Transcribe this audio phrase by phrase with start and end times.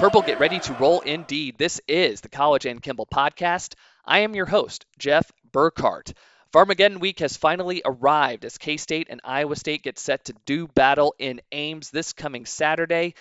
[0.00, 1.58] Purple, get ready to roll indeed.
[1.58, 3.74] This is the College and Kimball podcast.
[4.04, 6.14] I am your host, Jeff Burkhart.
[6.52, 10.66] Farmageddon week has finally arrived as K State and Iowa State get set to do
[10.66, 13.14] battle in Ames this coming Saturday.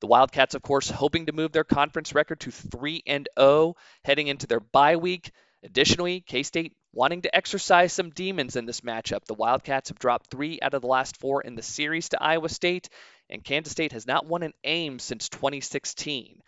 [0.00, 3.74] The Wildcats, of course, hoping to move their conference record to 3 and 0
[4.04, 5.30] heading into their bye week.
[5.62, 9.24] Additionally, K State wanting to exercise some demons in this matchup.
[9.26, 12.48] The Wildcats have dropped three out of the last four in the series to Iowa
[12.48, 12.88] State,
[13.28, 16.42] and Kansas State has not won an Ames since 2016.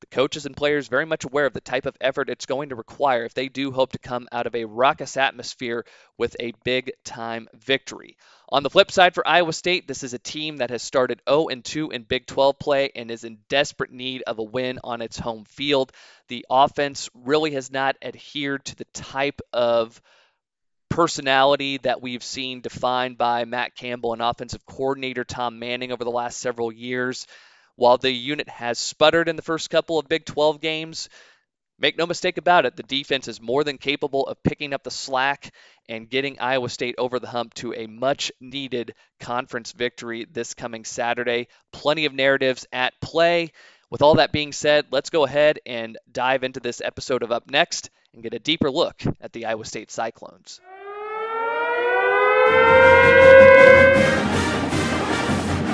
[0.00, 2.76] The coaches and players very much aware of the type of effort it's going to
[2.76, 5.86] require if they do hope to come out of a raucous atmosphere
[6.18, 8.18] with a big time victory.
[8.50, 11.48] On the flip side for Iowa State, this is a team that has started 0
[11.48, 15.18] 2 in Big 12 play and is in desperate need of a win on its
[15.18, 15.92] home field.
[16.28, 20.00] The offense really has not adhered to the type of
[20.90, 26.10] personality that we've seen defined by Matt Campbell and offensive coordinator Tom Manning over the
[26.10, 27.26] last several years.
[27.76, 31.10] While the unit has sputtered in the first couple of Big 12 games,
[31.78, 34.90] make no mistake about it, the defense is more than capable of picking up the
[34.90, 35.52] slack
[35.86, 40.86] and getting Iowa State over the hump to a much needed conference victory this coming
[40.86, 41.48] Saturday.
[41.70, 43.52] Plenty of narratives at play.
[43.90, 47.50] With all that being said, let's go ahead and dive into this episode of Up
[47.50, 50.60] Next and get a deeper look at the Iowa State Cyclones.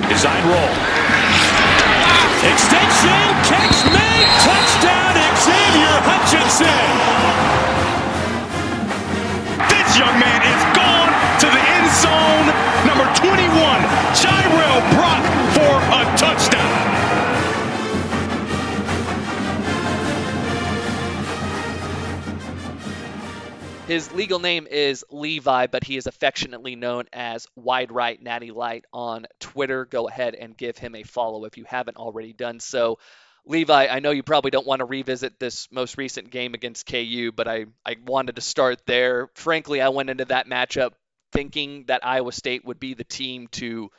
[0.09, 1.02] Design roll.
[2.43, 6.91] Extension, catch made, touchdown, Xavier Hutchinson.
[9.71, 11.07] This young man is gone
[11.39, 12.47] to the end zone.
[12.83, 13.47] Number 21,
[14.11, 14.92] Jirehl
[23.87, 28.85] His legal name is Levi, but he is affectionately known as Wide Right Natty Light
[28.93, 29.83] on Twitter.
[29.83, 32.99] Go ahead and give him a follow if you haven't already done so.
[33.45, 37.33] Levi, I know you probably don't want to revisit this most recent game against KU,
[37.35, 39.29] but I, I wanted to start there.
[39.33, 40.93] Frankly, I went into that matchup
[41.33, 43.91] thinking that Iowa State would be the team to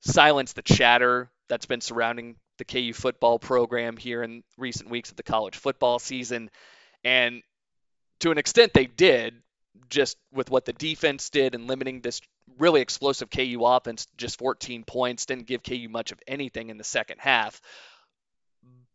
[0.00, 5.18] silence the chatter that's been surrounding the KU football program here in recent weeks of
[5.18, 6.48] the college football season.
[7.04, 7.42] And
[8.22, 9.34] to an extent they did,
[9.90, 12.20] just with what the defense did and limiting this
[12.56, 16.84] really explosive KU offense, just 14 points, didn't give KU much of anything in the
[16.84, 17.60] second half.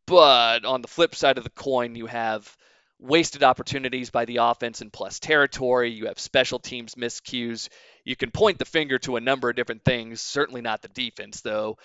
[0.05, 2.55] But on the flip side of the coin, you have
[2.99, 5.91] wasted opportunities by the offense in plus territory.
[5.91, 7.67] You have special teams miscues.
[8.05, 11.41] You can point the finger to a number of different things, certainly not the defense,
[11.41, 11.77] though.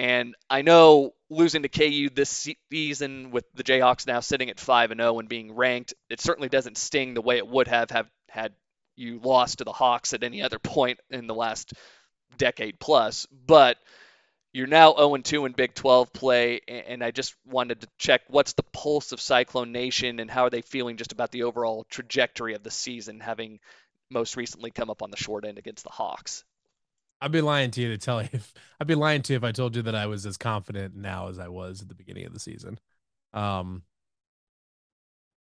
[0.00, 4.92] And I know losing to KU this season with the Jayhawks now sitting at 5
[4.92, 8.10] and 0 and being ranked, it certainly doesn't sting the way it would have, have
[8.30, 8.54] had
[8.96, 11.74] you lost to the Hawks at any other point in the last
[12.38, 13.26] decade plus.
[13.46, 13.76] But
[14.54, 18.54] you're now 0 2 in Big 12 play, and I just wanted to check what's
[18.54, 22.54] the pulse of Cyclone Nation and how are they feeling just about the overall trajectory
[22.54, 23.60] of the season, having
[24.10, 26.42] most recently come up on the short end against the Hawks.
[27.20, 29.44] I'd be lying to you to tell you if I'd be lying to you if
[29.44, 32.26] I told you that I was as confident now as I was at the beginning
[32.26, 32.78] of the season.
[33.32, 33.82] Um,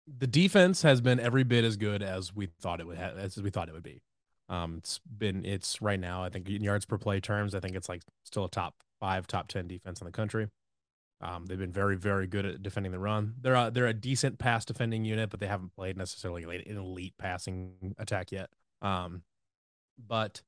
[0.07, 3.37] the defense has been every bit as good as we thought it would have, as
[3.41, 4.03] we thought it would be.
[4.49, 6.25] Um, it's been it's right now.
[6.25, 9.27] I think in yards per play terms, I think it's like still a top five,
[9.27, 10.49] top ten defense in the country.
[11.21, 13.35] Um, they've been very, very good at defending the run.
[13.41, 17.15] They're a, they're a decent pass defending unit, but they haven't played necessarily an elite
[17.19, 18.51] passing attack yet.
[18.83, 19.23] Um,
[19.99, 20.43] but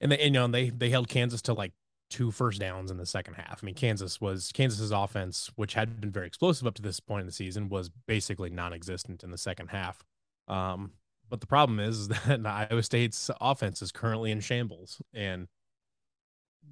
[0.00, 1.72] and they, you know, they they held Kansas to like
[2.10, 3.60] two first downs in the second half.
[3.62, 7.22] I mean, Kansas was Kansas's offense, which had been very explosive up to this point
[7.22, 10.04] in the season, was basically non-existent in the second half.
[10.48, 10.92] Um,
[11.28, 15.48] but the problem is that Iowa State's offense is currently in shambles, and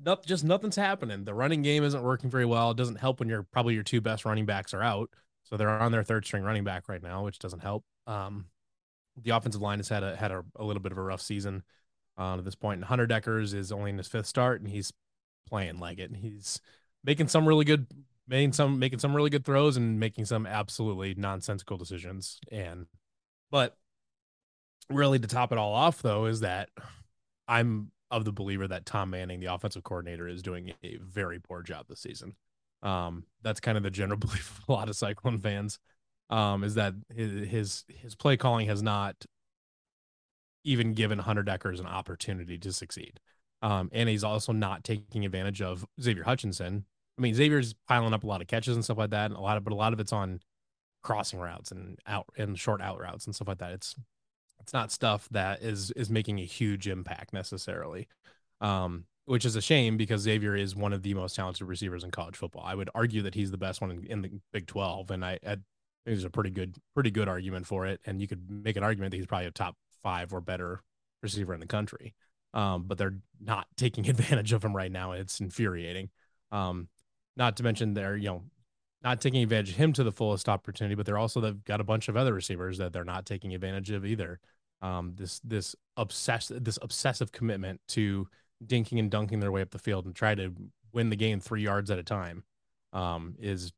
[0.04, 1.25] not, just nothing's happening.
[1.25, 2.71] The running game isn't working very well.
[2.71, 5.10] It doesn't help when your probably your two best running backs are out,
[5.44, 7.84] so they're on their third string running back right now, which doesn't help.
[8.06, 8.47] Um,
[9.21, 11.63] the offensive line has had a had a, a little bit of a rough season
[12.18, 12.78] uh, at this point.
[12.78, 14.92] And Hunter Dekkers is only in his fifth start, and he's
[15.48, 16.10] playing like it.
[16.10, 16.60] And He's
[17.04, 17.86] making some really good,
[18.28, 22.41] making some making some really good throws, and making some absolutely nonsensical decisions.
[22.50, 22.86] And
[23.50, 23.76] but
[24.88, 26.70] really, to top it all off, though, is that
[27.48, 31.62] I'm of the believer that Tom Manning, the offensive coordinator, is doing a very poor
[31.62, 32.34] job this season.
[32.82, 35.78] Um, that's kind of the general belief of a lot of Cyclone fans.
[36.30, 39.26] Um, is that his his play calling has not
[40.64, 43.20] even given Hunter Dekkers an opportunity to succeed.
[43.62, 46.84] Um, and he's also not taking advantage of Xavier Hutchinson.
[47.18, 49.41] I mean, Xavier's piling up a lot of catches and stuff like that, and a
[49.41, 50.41] lot of, but a lot of it's on
[51.03, 53.72] crossing routes and out and short out routes and stuff like that.
[53.72, 53.94] It's
[54.60, 58.08] it's not stuff that is is making a huge impact necessarily.
[58.60, 62.10] Um, which is a shame because Xavier is one of the most talented receivers in
[62.10, 62.65] college football.
[62.65, 65.38] I would argue that he's the best one in, in the Big 12, and I,
[65.44, 65.65] I think
[66.04, 68.00] there's a pretty good, pretty good argument for it.
[68.04, 70.83] And you could make an argument that he's probably a top five or better
[71.22, 72.15] receiver in the country.
[72.54, 75.13] Um, but they're not taking advantage of him right now.
[75.13, 76.10] It's infuriating.
[76.51, 76.89] Um,
[77.37, 78.43] not to mention they're you know
[79.03, 81.84] not taking advantage of him to the fullest opportunity, but they're also they've got a
[81.84, 84.39] bunch of other receivers that they're not taking advantage of either.
[84.81, 88.28] Um, this this obsess this obsessive commitment to
[88.65, 90.53] dinking and dunking their way up the field and try to
[90.93, 92.45] win the game three yards at a time
[92.93, 93.72] um, is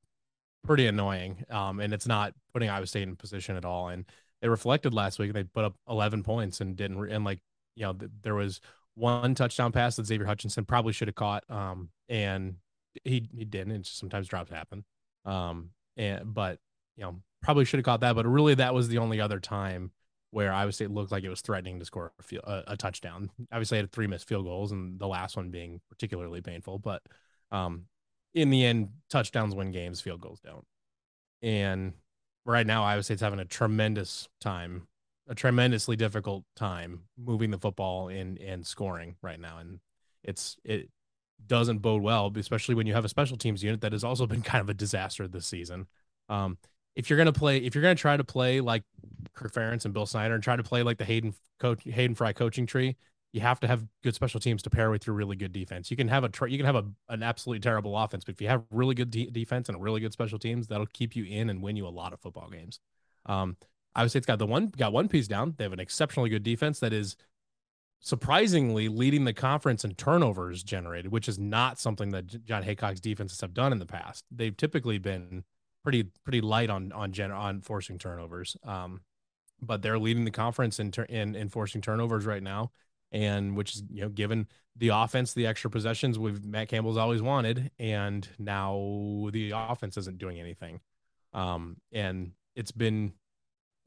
[0.64, 1.44] pretty annoying.
[1.50, 3.88] Um, and it's not putting Iowa State in position at all.
[3.88, 4.04] And
[4.44, 5.32] they reflected last week.
[5.32, 7.10] They put up 11 points and didn't.
[7.10, 7.40] And like
[7.76, 8.60] you know, th- there was
[8.94, 11.44] one touchdown pass that Xavier Hutchinson probably should have caught.
[11.48, 12.56] Um, and
[13.04, 13.72] he he didn't.
[13.72, 14.84] And sometimes drops happen.
[15.24, 16.58] Um, and but
[16.98, 18.14] you know probably should have caught that.
[18.14, 19.92] But really, that was the only other time
[20.30, 23.30] where Iowa State looked like it was threatening to score a, field, a, a touchdown.
[23.50, 26.78] Obviously, had three missed field goals, and the last one being particularly painful.
[26.78, 27.00] But
[27.50, 27.86] um,
[28.34, 30.66] in the end, touchdowns win games, field goals don't.
[31.40, 31.94] And
[32.44, 34.86] right now, Iowa State's having a tremendous time,
[35.28, 39.80] a tremendously difficult time moving the football in and scoring right now, and
[40.22, 40.90] it's it
[41.46, 44.42] doesn't bode well, especially when you have a special teams unit that has also been
[44.42, 45.86] kind of a disaster this season.
[46.28, 46.58] Um,
[46.96, 48.84] if you're gonna play, if you're gonna try to play like
[49.34, 52.32] Kirk Ferentz and Bill Snyder and try to play like the Hayden coach Hayden Fry
[52.32, 52.96] coaching tree,
[53.34, 55.90] you have to have good special teams to pair with your really good defense.
[55.90, 58.46] You can have a you can have a, an absolutely terrible offense, but if you
[58.46, 61.60] have really good de- defense and really good special teams, that'll keep you in and
[61.60, 62.78] win you a lot of football games.
[63.26, 63.56] Um,
[63.96, 65.54] Iowa State's got the one got one piece down.
[65.58, 67.16] They have an exceptionally good defense that is
[67.98, 73.40] surprisingly leading the conference in turnovers generated, which is not something that Jon Heacock's defenses
[73.40, 74.24] have done in the past.
[74.30, 75.42] They've typically been
[75.82, 78.56] pretty pretty light on on gen on forcing turnovers.
[78.62, 79.00] Um,
[79.60, 82.70] but they're leading the conference in, ter- in in forcing turnovers right now,
[83.12, 84.46] and which is you know given
[84.76, 90.18] the offense the extra possessions we've Matt Campbell's always wanted, and now the offense isn't
[90.18, 90.80] doing anything.
[91.32, 93.12] Um, and it's been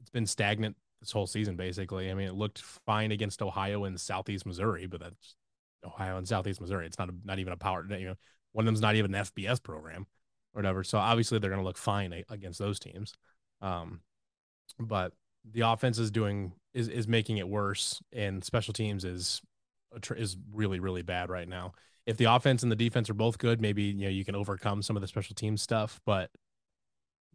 [0.00, 2.10] it's been stagnant this whole season basically.
[2.10, 5.36] I mean, it looked fine against Ohio and Southeast Missouri, but that's
[5.84, 6.86] Ohio and Southeast Missouri.
[6.86, 7.84] It's not a, not even a power.
[7.88, 8.14] You know,
[8.52, 10.06] one of them's not even an FBS program
[10.54, 10.82] or whatever.
[10.84, 13.14] So obviously they're going to look fine against those teams.
[13.60, 14.00] Um,
[14.78, 15.12] but
[15.52, 19.40] the offense is doing is is making it worse, and special teams is
[20.10, 21.72] is really really bad right now.
[22.06, 24.82] If the offense and the defense are both good, maybe you know you can overcome
[24.82, 26.00] some of the special team stuff.
[26.06, 26.30] But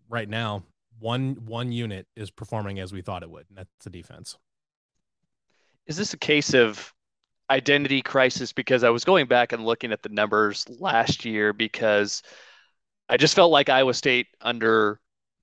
[0.09, 0.63] right now,
[0.99, 4.37] one one unit is performing as we thought it would, and that's the defense.
[5.85, 6.93] Is this a case of
[7.49, 8.53] identity crisis?
[8.53, 12.23] Because I was going back and looking at the numbers last year because
[13.09, 14.99] I just felt like Iowa State under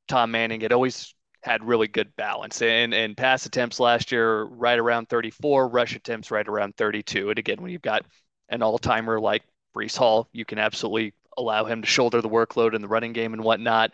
[0.09, 2.61] Tom Manning had always had really good balance.
[2.63, 7.39] And and pass attempts last year right around 34 rush attempts right around 32 and
[7.39, 8.05] again when you've got
[8.49, 9.43] an all-timer like
[9.75, 13.33] Breece Hall you can absolutely allow him to shoulder the workload in the running game
[13.33, 13.93] and whatnot.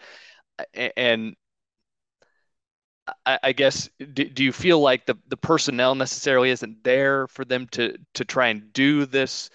[0.75, 1.37] And
[3.25, 7.69] I, guess do, do you feel like the the personnel necessarily isn't there for them
[7.69, 9.49] to to try and do this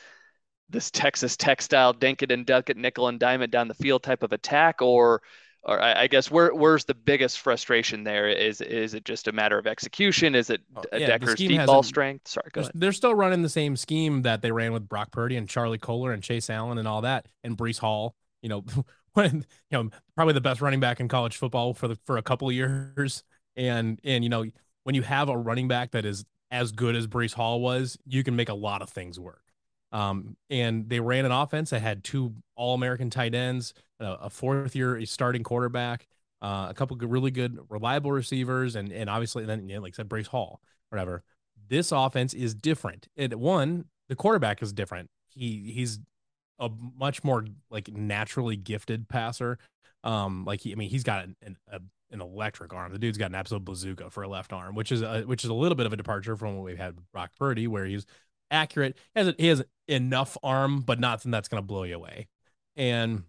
[0.69, 4.03] this Texas textile dink it and duck it nickel and dime it down the field
[4.03, 4.81] type of attack?
[4.81, 5.21] Or
[5.63, 8.28] or I, I guess where where's the biggest frustration there?
[8.28, 10.36] Is is it just a matter of execution?
[10.36, 12.27] Is it oh, yeah, Dekkers' deep ball strength?
[12.27, 15.36] Sorry go they're, they're still running the same scheme that they ran with Brock Purdy
[15.36, 18.63] and Charlie Kolar and Chase Allen and all that and Breece Hall you know
[19.13, 22.24] when you know probably the best running back in college football for the for a
[22.24, 23.24] couple of years.
[23.56, 24.46] And and you know
[24.84, 28.24] when you have a running back that is as good as Breece Hall was you
[28.24, 29.40] can make a lot of things work
[29.91, 34.75] um, and they ran an offense that had two All American tight ends, a fourth
[34.75, 36.07] year starting quarterback,
[36.41, 39.93] uh, a couple of really good, reliable receivers, and and obviously then you know, like
[39.93, 41.24] I said, Breece Hall, whatever.
[41.69, 43.07] This offense is different.
[43.15, 45.10] It one, the quarterback is different.
[45.29, 46.00] He he's
[46.60, 49.57] a much more like naturally gifted passer.
[50.03, 51.79] Um, like he, I mean, he's got an, an, a,
[52.12, 52.91] an electric arm.
[52.91, 55.50] The dude's got an absolute bazooka for a left arm, which is a, which is
[55.50, 58.05] a little bit of a departure from what we've had with Brock Purdy, where he's
[58.51, 58.98] accurate.
[59.15, 62.27] He has, he has enough arm, but nothing that's going to blow you away.
[62.75, 63.24] And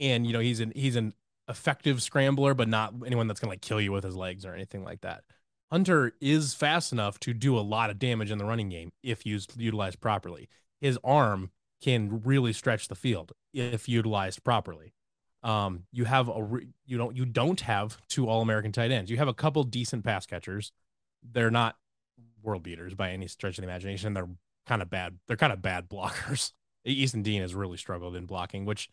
[0.00, 1.14] and you know he's an he's an
[1.48, 4.54] effective scrambler, but not anyone that's going to like kill you with his legs or
[4.54, 5.24] anything like that.
[5.70, 9.26] Hunter is fast enough to do a lot of damage in the running game if
[9.26, 10.48] used utilized properly.
[10.80, 11.50] His arm
[11.82, 14.94] can really stretch the field if utilized properly.
[15.42, 19.10] Um, you have a re- you don't you don't have two All American tight ends.
[19.10, 20.72] You have a couple decent pass catchers.
[21.22, 21.76] They're not
[22.44, 24.14] world beaters by any stretch of the imagination.
[24.14, 24.28] They're
[24.66, 25.18] kind of bad.
[25.26, 26.52] They're kind of bad blockers.
[26.84, 28.90] Easton Dean has really struggled in blocking, which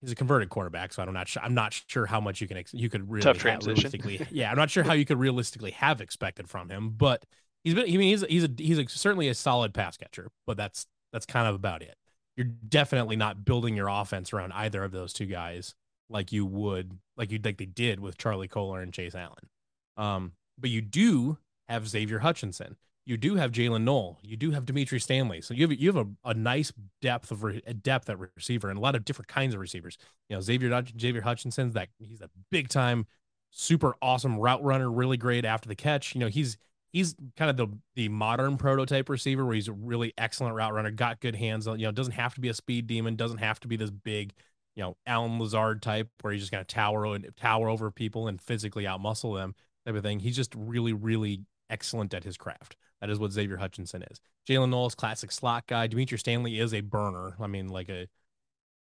[0.00, 1.42] he's a converted quarterback, so I'm not sure.
[1.42, 3.92] I'm not sure how much you can ex- you could really Tough transition.
[4.30, 7.24] yeah, I'm not sure how you could realistically have expected from him, but
[7.62, 7.84] he's been.
[7.84, 11.26] I mean, he's he's a he's a, certainly a solid pass catcher, but that's that's
[11.26, 11.96] kind of about it.
[12.36, 15.74] You're definitely not building your offense around either of those two guys
[16.10, 19.48] like you would like you like they did with Charlie Kolar and Chase Allen.
[19.96, 22.76] Um, but you do have Xavier Hutchinson.
[23.08, 24.18] You do have Jaylin Noel.
[24.22, 25.40] You do have Dimitri Stanley.
[25.40, 28.78] So you have you have a, a nice depth of re, depth at receiver and
[28.78, 29.96] a lot of different kinds of receivers.
[30.28, 33.06] You know Xavier Xavier Hutchinson's that he's a big time,
[33.50, 36.14] super awesome route runner, really great after the catch.
[36.14, 36.58] You know he's
[36.92, 40.90] he's kind of the the modern prototype receiver where he's a really excellent route runner,
[40.90, 41.66] got good hands.
[41.66, 44.34] You know doesn't have to be a speed demon, doesn't have to be this big,
[44.76, 48.38] you know Allen Lazard type where he's just gonna tower and tower over people and
[48.38, 49.54] physically outmuscle them
[49.86, 50.20] type of thing.
[50.20, 52.76] He's just really really excellent at his craft.
[53.00, 54.20] That is what Xavier Hutchinson is.
[54.48, 55.86] Jaylin Noel, classic slot guy.
[55.86, 57.36] Dimitri Stanley is a burner.
[57.40, 58.08] I mean, like a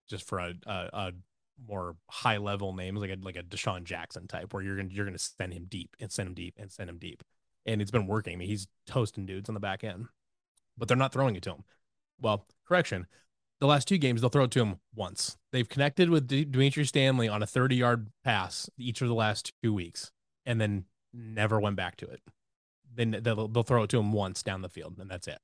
[0.10, 1.12] just for a, a, a
[1.68, 5.06] more high level name, like a like a DeSean Jackson type, where you're gonna you're
[5.06, 7.24] gonna send him deep and send him deep and send him deep.
[7.66, 8.34] And it's been working.
[8.34, 10.08] I mean, he's toasting dudes on the back end,
[10.78, 11.64] but they're not throwing it to him.
[12.20, 13.08] Well, correction.
[13.60, 15.36] The last two games, they'll throw it to him once.
[15.52, 19.52] They've connected with D- Dimitri Stanley on a 30 yard pass each of the last
[19.64, 20.12] two weeks,
[20.46, 22.22] and then never went back to it
[22.98, 25.40] they'll, they'll throw it to him once down the field and that's it.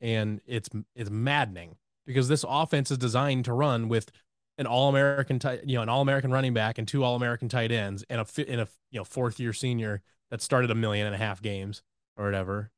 [0.00, 4.10] And it's it's maddening because this offense is designed to run with
[4.58, 8.20] an all-american tight you know an all-american running back and two all-american tight ends and
[8.20, 11.40] a in a you know fourth year senior that started a million and a half
[11.40, 11.82] games
[12.16, 12.70] or whatever.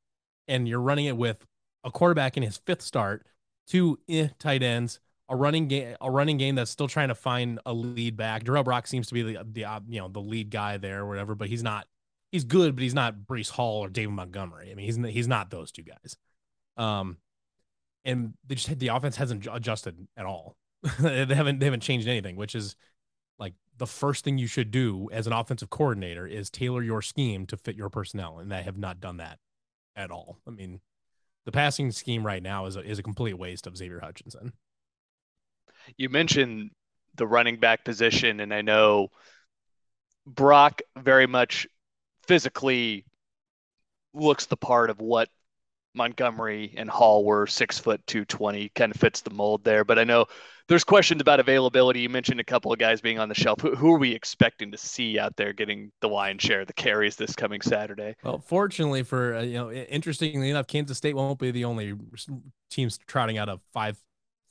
[0.47, 1.47] And you're running it with
[1.83, 3.27] a quarterback in his fifth start
[3.67, 7.59] two eh, tight ends a running game a running game that's still trying to find
[7.65, 8.45] a lead back.
[8.45, 11.35] Jirehl Brock seems to be the the you know the lead guy there or whatever
[11.35, 11.87] but he's not
[12.35, 14.73] he's good, but he's not Breece Hall or David Montgomery.
[14.73, 16.17] I mean, he's he's not those two guys.
[16.77, 17.19] Um,
[18.05, 20.57] and they just the offense hasn't adjusted at all.
[20.99, 22.75] they haven't they haven't changed anything, which is
[23.39, 27.47] like the first thing you should do as an offensive coordinator is tailor your scheme
[27.47, 29.39] to fit your personnel, and they have not done that
[29.95, 30.41] at all.
[30.45, 30.81] I mean,
[31.45, 34.55] the passing scheme right now is a, is a complete waste of Xavier Hutchinson.
[35.97, 36.73] You mentioned
[37.15, 39.11] the running back position, and I know
[40.27, 41.69] Brock very much
[42.27, 43.05] physically
[44.13, 45.29] looks the part of what
[45.95, 49.85] Montgomery and Hall were six foot two twenty, kind of fits the mold there.
[49.85, 50.27] But I know
[50.69, 52.01] there's questions about availability.
[52.01, 53.61] You mentioned a couple of guys being on the shelf.
[53.61, 56.73] Who, who are we expecting to see out there getting the lion's share of the
[56.73, 58.17] carries this coming Saturday?
[58.25, 61.95] Well, fortunately for uh, you know, interestingly enough, Kansas State won't be the only
[62.71, 63.99] teams trotting out a five,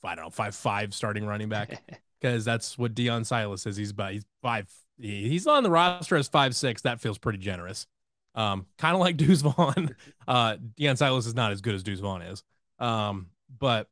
[0.02, 1.82] I don't know, five five starting running back
[2.20, 3.76] because that's what Deon Silas is.
[3.76, 4.70] He's by he's five.
[4.98, 6.82] He's on the roster as five six.
[6.82, 7.86] That feels pretty generous.
[8.34, 9.96] Um, kind of like Deuce Vaughn.
[10.26, 12.42] Uh, Deon Silas is not as good as Deuce Vaughn is.
[12.78, 13.88] Um, but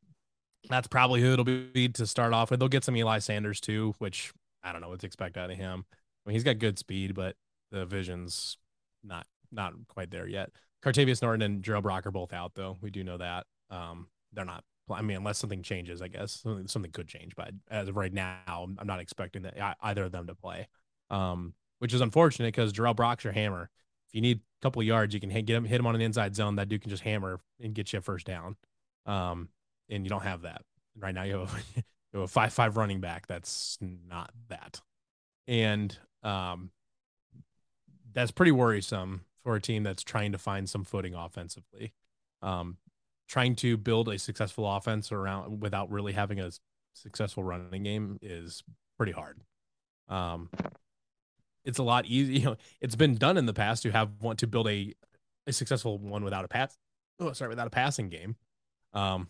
[0.69, 2.59] that's probably who it'll be to start off with.
[2.59, 4.33] They'll get some Eli Sanders too, which
[4.63, 5.85] I don't know what to expect out of him.
[5.91, 7.35] I mean, he's got good speed, but
[7.71, 8.57] the vision's
[9.03, 10.51] not not quite there yet.
[10.81, 12.77] Cartevious Norton and Jirehl Brock are both out though.
[12.81, 13.45] We do know that.
[13.69, 14.63] Um, they're not.
[14.89, 17.35] I mean, unless something changes, I guess something, something could change.
[17.35, 20.67] But as of right now, I'm not expecting that either of them to play.
[21.13, 23.69] Um, which is unfortunate because Jirehl Brock's your hammer
[24.13, 26.01] if you need a couple yards, you can hit, get him, hit him on an
[26.01, 26.57] inside zone.
[26.57, 28.55] That dude can just hammer and get you a first down.
[29.07, 29.49] Um,
[29.89, 30.61] and you don't have that
[30.95, 31.23] right now.
[31.23, 31.57] You have a,
[32.13, 33.25] you have a five five running back.
[33.25, 34.81] That's not that,
[35.47, 36.69] and um,
[38.13, 41.93] that's pretty worrisome for a team that's trying to find some footing offensively.
[42.43, 42.77] Um,
[43.27, 46.51] trying to build a successful offense around without really having a
[46.93, 48.63] successful running game is
[48.95, 49.41] pretty hard.
[50.07, 50.49] Um,
[51.65, 52.39] it's a lot easier.
[52.39, 54.93] You know, it's been done in the past to have want to build a
[55.47, 56.77] a successful one without a pass.
[57.19, 58.35] Oh, sorry, without a passing game.
[58.93, 59.27] Um,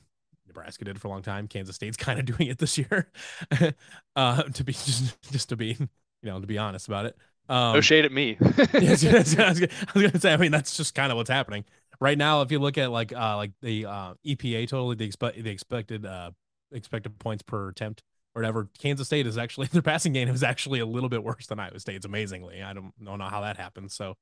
[0.48, 1.48] Nebraska did for a long time.
[1.48, 3.12] Kansas State's kind of doing it this year.
[4.16, 7.18] uh, to be just just to be you know to be honest about it.
[7.50, 8.38] Um, no shade at me.
[8.42, 10.34] I was gonna say.
[10.34, 11.66] I mean, that's just kind of what's happening
[12.00, 12.42] right now.
[12.42, 16.06] If you look at like uh like the uh EPA totally the expect the expected
[16.06, 16.32] uh
[16.72, 18.02] expected points per attempt
[18.36, 18.70] or whatever.
[18.80, 21.80] Kansas State is actually their passing game is actually a little bit worse than Iowa
[21.80, 22.06] State's.
[22.06, 23.94] Amazingly, I don't, don't know how that happens.
[23.94, 24.16] So,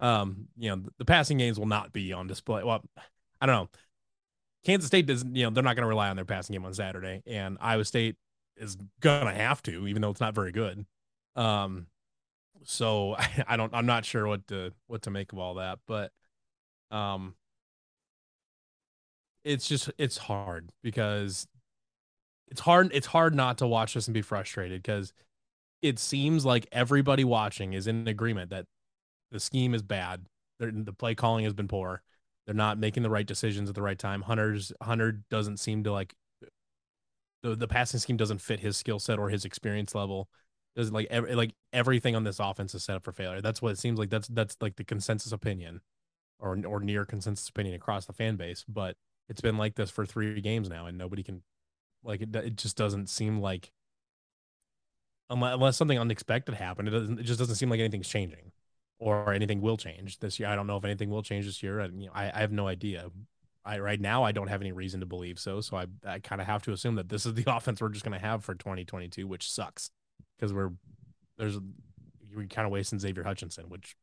[0.00, 2.62] um, you know, the passing games will not be on display.
[2.62, 2.84] Well,
[3.40, 3.68] I don't know.
[4.64, 6.74] Kansas State doesn't, you know, they're not going to rely on their passing game on
[6.74, 8.16] Saturday, and Iowa State
[8.56, 10.84] is gonna have to, even though it's not very good.
[11.36, 11.86] Um,
[12.64, 15.78] so I, I don't, I'm not sure what to what to make of all that,
[15.86, 16.12] but
[16.90, 17.34] um,
[19.44, 21.46] it's just it's hard because
[22.50, 25.12] it's hard it's hard not to watch this and be frustrated because
[25.82, 28.66] it seems like everybody watching is in agreement that
[29.30, 30.26] the scheme is bad.
[30.58, 32.02] The play calling has been poor.
[32.46, 34.22] They're not making the right decisions at the right time.
[34.22, 36.14] Hunter's Hunter doesn't seem to like
[37.42, 40.28] the, the passing scheme doesn't fit his skill set or his experience level.
[40.74, 43.40] Doesn't like every, like everything on this offense is set up for failure.
[43.40, 44.10] That's what it seems like.
[44.10, 45.80] That's that's like the consensus opinion,
[46.40, 48.64] or or near consensus opinion across the fan base.
[48.68, 48.96] But
[49.28, 51.42] it's been like this for three games now, and nobody can
[52.02, 52.34] like it.
[52.34, 53.72] It just doesn't seem like
[55.30, 56.88] unless, unless something unexpected happened.
[56.88, 57.20] It doesn't.
[57.20, 58.52] It just doesn't seem like anything's changing,
[58.98, 60.48] or anything will change this year.
[60.48, 61.80] I don't know if anything will change this year.
[61.80, 63.10] And you know, I, I have no idea.
[63.64, 65.60] I right now I don't have any reason to believe so.
[65.60, 68.04] So I I kind of have to assume that this is the offense we're just
[68.04, 69.90] going to have for 2022, which sucks
[70.36, 70.70] because we're
[71.36, 71.58] there's
[72.34, 73.96] we're kind of wasting Xavier Hutchinson, which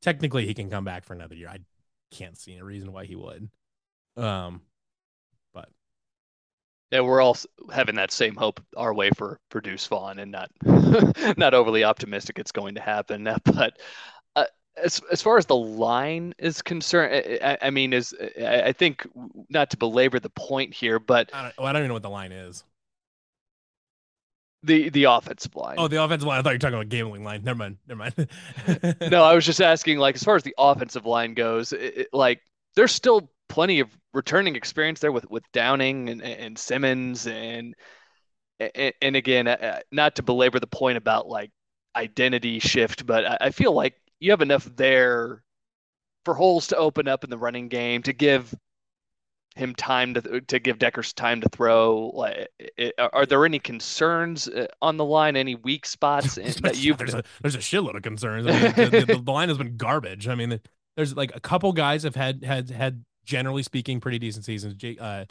[0.00, 1.48] technically he can come back for another year.
[1.48, 1.58] I
[2.10, 3.48] can't see a reason why he would.
[4.16, 4.62] Um,
[6.92, 7.36] yeah, we're all
[7.72, 10.50] having that same hope our way for Deuce Vaughn, and not
[11.38, 13.28] not overly optimistic it's going to happen.
[13.44, 13.78] But
[14.36, 14.44] uh,
[14.76, 19.06] as as far as the line is concerned, I, I mean, is I, I, think
[19.48, 22.02] not to belabor the point here, but I don't, well, I don't even know what
[22.02, 22.62] the line is.
[24.62, 25.76] The the offensive line.
[25.78, 26.40] Oh, the offensive line.
[26.40, 27.42] I thought you were talking about gambling line.
[27.42, 27.78] Never mind.
[27.88, 29.00] Never mind.
[29.10, 32.08] no, I was just asking, like, as far as the offensive line goes, it, it,
[32.12, 32.42] like,
[32.76, 37.74] there's still plenty of returning experience there with with Downing and, and Simmons and
[38.58, 41.50] and, and again, uh, uh, not to belabor the point about like
[41.94, 45.42] identity shift, but I, I feel like you have enough there
[46.24, 48.54] for holes to open up in the running game to give
[49.54, 52.10] him time to to give Dekkers time to throw?
[52.14, 52.48] Like,
[52.98, 55.36] are there any concerns uh, on the line?
[55.36, 56.94] Any weak spots that you?
[56.94, 58.46] there's a there's a shitload of concerns.
[58.46, 60.26] I mean, the, the, the, line has been garbage.
[60.26, 60.58] I mean,
[60.96, 64.74] there's like a couple guys have had had had generally speaking pretty decent seasons.
[65.00, 65.24] Uh,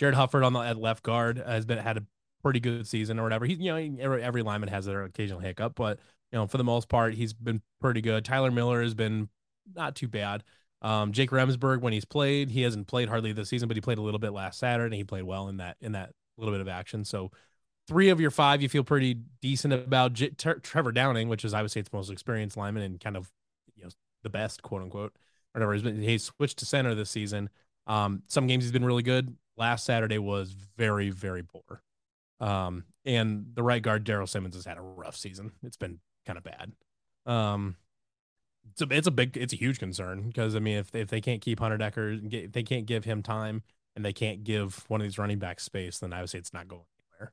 [0.00, 2.02] Jarrod Hufford on the at left guard has been had a
[2.42, 3.44] pretty good season or whatever.
[3.46, 5.98] He's you know every, every lineman has their occasional hiccup, but
[6.32, 8.24] you know for the most part he's been pretty good.
[8.24, 9.28] Tyler Miller has been
[9.74, 10.44] not too bad.
[10.80, 13.98] Um, Jake Remsburg, when he's played, he hasn't played hardly this season, but he played
[13.98, 14.86] a little bit last Saturday.
[14.86, 17.04] And he played well in that in that little bit of action.
[17.04, 17.32] So
[17.88, 20.12] three of your five, you feel pretty decent about.
[20.12, 23.00] J- Tre- Trevor Downing, which is I would say it's the most experienced lineman and
[23.00, 23.30] kind of
[23.74, 23.90] you know
[24.22, 25.16] the best, quote unquote,
[25.58, 25.72] whatever.
[25.74, 27.50] He's been he's switched to center this season.
[27.86, 29.36] Um, some games he's been really good.
[29.56, 31.82] Last Saturday was very very poor.
[32.40, 35.52] Um, and the right guard Daryl Simmons has had a rough season.
[35.64, 36.72] It's been kind of bad.
[37.26, 37.76] Um,
[38.72, 41.20] it's a, it's a big it's a huge concern because I mean if if they
[41.20, 43.62] can't keep Hunter Dekker if they can't give him time
[43.96, 46.52] and they can't give one of these running backs space then I would say it's
[46.52, 47.32] not going anywhere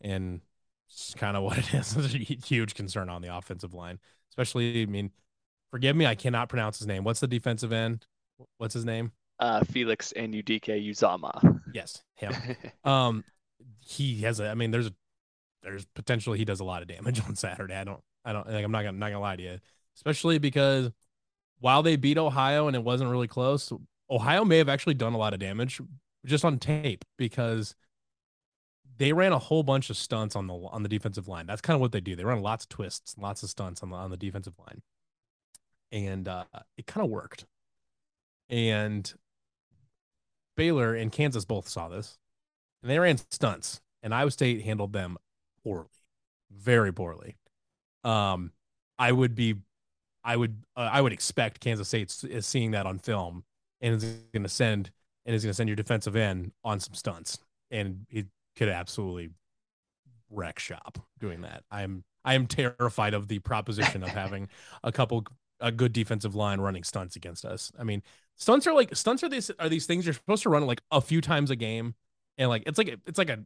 [0.00, 0.40] and
[0.88, 3.98] it's kind of what it is it's a huge concern on the offensive line
[4.30, 5.10] especially I mean
[5.70, 7.04] forgive me I cannot pronounce his name.
[7.04, 8.06] What's the defensive end?
[8.58, 9.12] What's his name?
[9.38, 12.32] Uh Felix Anudike-Uzomah yes him.
[12.84, 13.24] Um
[13.80, 14.94] he has a I mean there's a
[15.62, 17.74] there's potential he does a lot of damage on Saturday.
[17.74, 19.58] I don't I don't like I'm not gonna not gonna lie to you.
[19.96, 20.90] Especially because
[21.60, 23.72] while they beat Ohio and it wasn't really close,
[24.10, 25.80] Ohio may have actually done a lot of damage
[26.24, 27.74] just on tape because
[28.96, 31.46] they ran a whole bunch of stunts on the on the defensive line.
[31.46, 32.16] That's kind of what they do.
[32.16, 34.82] They run lots of twists, lots of stunts on the on the defensive line,
[35.92, 36.44] and uh,
[36.76, 37.46] it kind of worked.
[38.50, 39.12] And
[40.56, 42.18] Baylor and Kansas both saw this,
[42.82, 45.18] and they ran stunts, and Iowa State handled them
[45.62, 45.88] poorly,
[46.50, 47.36] very poorly.
[48.04, 48.52] Um,
[48.98, 49.56] I would be
[50.24, 53.44] I would uh, I would expect Kansas State is seeing that on film
[53.80, 54.90] and is going to send
[55.24, 57.38] and is going to send your defensive end on some stunts,
[57.70, 59.30] and it could absolutely
[60.30, 61.64] wreck shop doing that.
[61.70, 64.48] I'm I am terrified of the proposition of having
[64.82, 65.24] a couple
[65.60, 67.72] a good defensive line running stunts against us.
[67.78, 68.02] I mean,
[68.36, 71.00] stunts are like stunts are these are these things you're supposed to run like a
[71.00, 71.94] few times a game,
[72.36, 73.44] and like it's like it's like a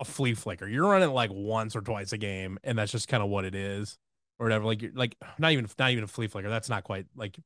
[0.00, 0.68] a flea flicker.
[0.68, 3.54] You're running like once or twice a game, and that's just kind of what it
[3.54, 3.98] is
[4.38, 4.64] or whatever.
[4.64, 6.48] Like you're like not even not even a flea flicker.
[6.48, 7.36] That's not quite like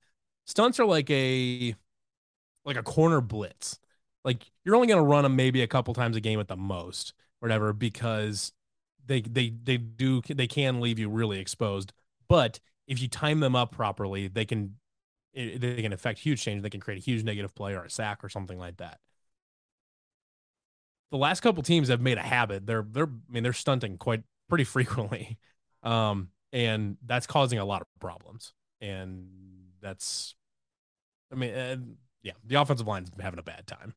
[0.46, 1.74] stunts are like a
[2.64, 3.78] like a corner blitz.
[4.24, 7.14] Like you're only gonna run them maybe a couple times a game at the most,
[7.40, 8.52] whatever, because
[9.04, 11.92] they they they do they can leave you really exposed.
[12.28, 12.60] But
[12.92, 14.74] if you time them up properly, they can
[15.34, 16.62] they can affect huge change.
[16.62, 19.00] They can create a huge negative play or a sack or something like that.
[21.10, 22.66] The last couple teams have made a habit.
[22.66, 25.38] They're they're I mean they're stunting quite pretty frequently.
[25.82, 28.52] Um, and that's causing a lot of problems.
[28.82, 29.28] And
[29.80, 30.34] that's,
[31.32, 31.76] I mean, uh,
[32.22, 33.94] yeah, the offensive line's having a bad time.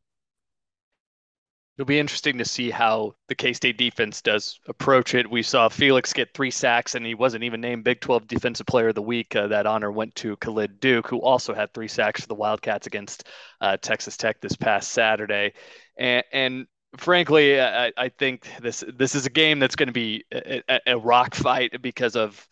[1.78, 5.30] It'll be interesting to see how the K State defense does approach it.
[5.30, 8.90] We saw Felix get three sacks, and he wasn't even named Big 12 Defensive Player
[8.90, 9.36] of the Week.
[9.36, 12.88] Uh, that honor went to Khalid Duke, who also had three sacks for the Wildcats
[12.88, 13.26] against
[13.60, 15.52] uh, Texas Tech this past Saturday.
[15.98, 20.24] And, and frankly, I, I, think this this is a game that's going to be
[20.32, 22.48] a, a, rock fight because of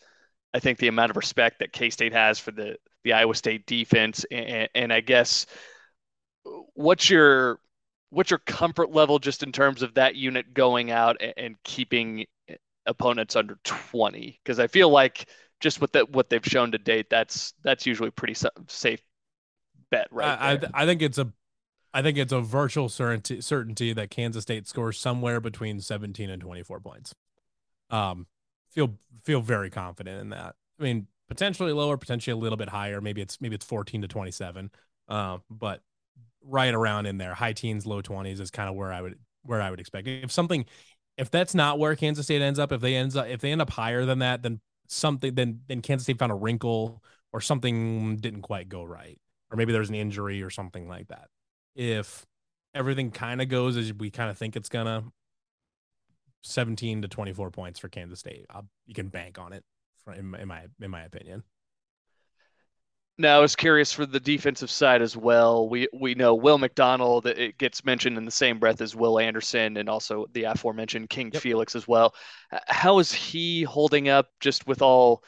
[0.53, 3.65] I think the amount of respect that K State has for the the Iowa State
[3.65, 5.45] defense, and, and I guess
[6.73, 7.59] what's your
[8.13, 12.25] what's your comfort level just in terms of that unit going out and, and keeping
[12.85, 14.39] opponents under 20?
[14.43, 18.11] Because I feel like just with the, what they've shown to date, that's that's usually
[18.11, 18.35] pretty
[18.67, 19.01] safe
[19.89, 21.31] bet right I, I, I think it's a
[21.93, 26.41] I think it's a virtual certainty certainty that Kansas State scores somewhere between 17 and
[26.41, 27.13] 24 points.
[27.89, 28.25] Um,
[28.71, 30.55] feel feel very confident in that.
[30.79, 32.99] I mean, potentially lower, potentially a little bit higher.
[32.99, 34.71] Maybe it's maybe it's 14 to 27.
[35.07, 35.81] Uh, but
[36.45, 39.61] right around in there, high teens, low 20s is kind of where I would where
[39.61, 40.07] I would expect.
[40.07, 40.65] If something,
[41.17, 43.61] if that's not where Kansas State ends up, if they ends up if they end
[43.61, 48.17] up higher than that, then something then then Kansas State found a wrinkle or something
[48.17, 49.19] didn't quite go right,
[49.51, 51.27] or maybe there's an injury or something like that.
[51.75, 52.25] If
[52.75, 55.03] everything kind of goes as we kind of think it's gonna,
[56.41, 58.45] 17 to 24 points for Kansas State.
[58.49, 59.63] I'll, you can bank on it,
[60.15, 61.43] in my in my opinion.
[63.17, 65.69] Now, I was curious for the defensive side as well.
[65.69, 67.25] We we know Will McDonald.
[67.25, 71.09] That it gets mentioned in the same breath as Will Anderson, and also the aforementioned
[71.09, 71.41] King yep.
[71.41, 72.15] Felix as well.
[72.67, 75.23] How is he holding up, just with all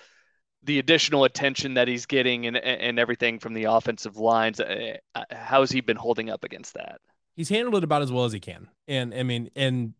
[0.63, 4.59] the additional attention that he's getting and and everything from the offensive lines?
[4.59, 6.99] Uh, uh, how has he been holding up against that?
[7.35, 9.93] He's handled it about as well as he can, and I mean, and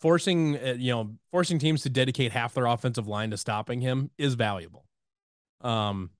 [0.00, 4.10] forcing uh, you know forcing teams to dedicate half their offensive line to stopping him
[4.18, 4.84] is valuable.
[5.60, 6.10] Um,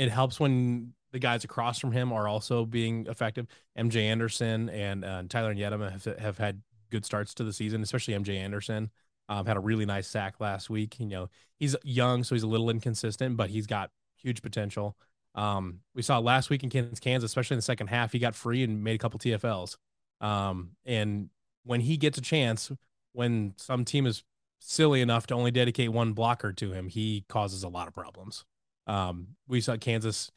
[0.00, 3.46] it helps when the guys across from him are also being effective.
[3.78, 8.14] MJ Anderson and uh, Tyler Onyedim have, have had good starts to the season, especially
[8.14, 8.90] MJ Anderson.
[9.28, 10.98] Um, had a really nice sack last week.
[10.98, 14.96] You know, he's young, so he's a little inconsistent, but he's got huge potential.
[15.34, 18.34] Um, we saw last week in Kansas, Kansas, especially in the second half, he got
[18.34, 19.76] free and made a couple TFLs.
[20.22, 21.28] Um, and
[21.64, 22.72] when he gets a chance,
[23.12, 24.24] when some team is
[24.60, 28.46] silly enough to only dedicate one blocker to him, he causes a lot of problems.
[28.86, 30.30] Um, we saw Kansas,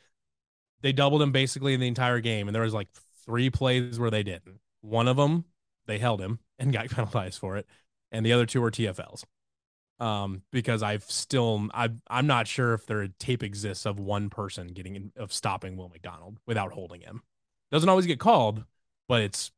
[0.82, 2.90] they doubled him basically in the entire game, and there was like
[3.26, 4.60] three plays where they didn't.
[4.82, 5.46] One of them,
[5.86, 7.68] they held him and got penalized for it,
[8.12, 9.24] and the other two were TFLs.
[10.00, 14.68] Um, because I've still, I, I'm not sure if there tape exists of one person
[14.68, 17.22] getting in, of stopping Will McDonald without holding him.
[17.72, 18.66] Doesn't always get called,
[19.08, 19.52] but it's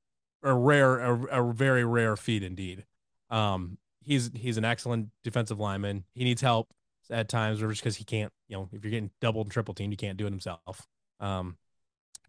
[0.44, 2.86] a rare, a, a very rare feat indeed.
[3.32, 6.04] Um, he's he's an excellent defensive lineman.
[6.14, 6.70] He needs help
[7.10, 9.74] at times, or just because he can't, you know, if you're getting double and triple
[9.74, 10.88] teamed, you can't do it himself.
[11.20, 11.58] Um,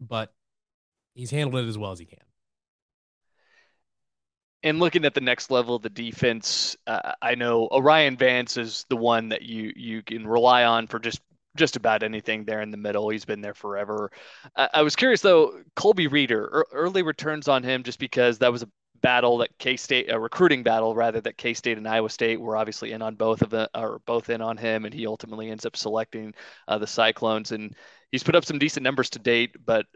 [0.00, 0.32] but
[1.14, 2.20] he's handled it as well as he can.
[4.62, 8.84] And looking at the next level of the defense, uh, I know O'Rien Vance is
[8.88, 11.20] the one that you you can rely on for just
[11.56, 13.08] just about anything there in the middle.
[13.08, 14.10] He's been there forever.
[14.56, 18.62] I, I was curious though, Colby Reeder, early returns on him just because that was
[18.62, 18.68] a
[19.06, 22.56] battle that K State, a recruiting battle rather that K State and Iowa State were
[22.56, 25.64] obviously in on both of them, or both in on him, and he ultimately ends
[25.64, 26.34] up selecting
[26.66, 27.52] uh, the Cyclones.
[27.52, 27.76] And
[28.10, 29.86] he's put up some decent numbers to date, but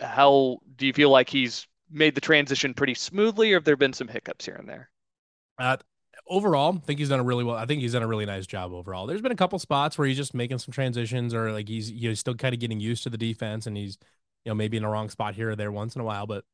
[0.00, 3.92] how do you feel like he's made the transition pretty smoothly, or have there been
[3.92, 4.88] some hiccups here and there?
[5.58, 5.78] Uh,
[6.28, 7.56] overall, I think he's done a really well.
[7.56, 9.08] I think he's done a really nice job overall.
[9.08, 12.20] There's been a couple spots where he's just making some transitions, or like he's he's
[12.20, 13.98] still kind of getting used to the defense, and he's
[14.44, 16.44] you know maybe in the wrong spot here or there once in a while, but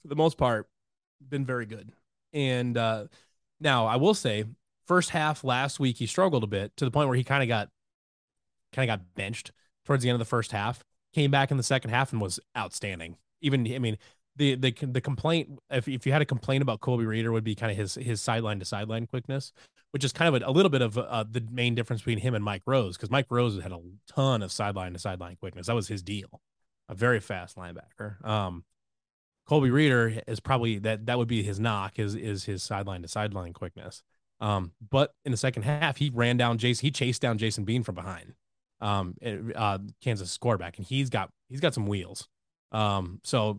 [0.00, 0.66] for the most part,
[1.28, 1.92] been very good.
[2.32, 3.06] And uh,
[3.60, 4.44] now I will say,
[4.86, 7.48] first half last week he struggled a bit to the point where he kind of
[7.48, 7.68] got
[8.72, 9.52] kind of got benched
[9.84, 10.84] towards the end of the first half.
[11.12, 13.16] Came back in the second half and was outstanding.
[13.40, 13.98] Even I mean
[14.36, 17.54] the the the complaint if if you had a complaint about Colby Reeder would be
[17.54, 19.52] kind of his his sideline to sideline quickness,
[19.90, 22.34] which is kind of a, a little bit of uh, the main difference between him
[22.34, 25.66] and Mike Rose because Mike Rose had a ton of sideline to sideline quickness.
[25.66, 26.40] That was his deal,
[26.88, 28.24] a very fast linebacker.
[28.24, 28.64] Um,
[29.50, 33.08] Colby Reeder is probably that that would be his knock is is his sideline to
[33.08, 34.04] sideline quickness.
[34.40, 36.86] Um, but in the second half, he ran down Jason.
[36.86, 38.34] He chased down Jason Bean from behind.
[38.80, 39.16] Um,
[39.56, 42.28] uh, Kansas quarterback, and he's got he's got some wheels.
[42.70, 43.58] Um, so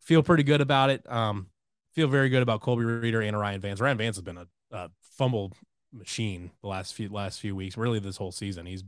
[0.00, 1.08] feel pretty good about it.
[1.08, 1.50] Um,
[1.92, 3.80] feel very good about Colby Reeder and Ryan Vance.
[3.80, 5.52] Ryan Vance has been a, a fumble
[5.92, 8.66] machine the last few last few weeks, really this whole season.
[8.66, 8.82] He's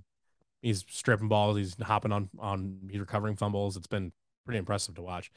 [0.63, 3.77] he's stripping balls, he's hopping on on he's recovering fumbles.
[3.77, 4.11] It's been
[4.45, 5.31] pretty impressive to watch.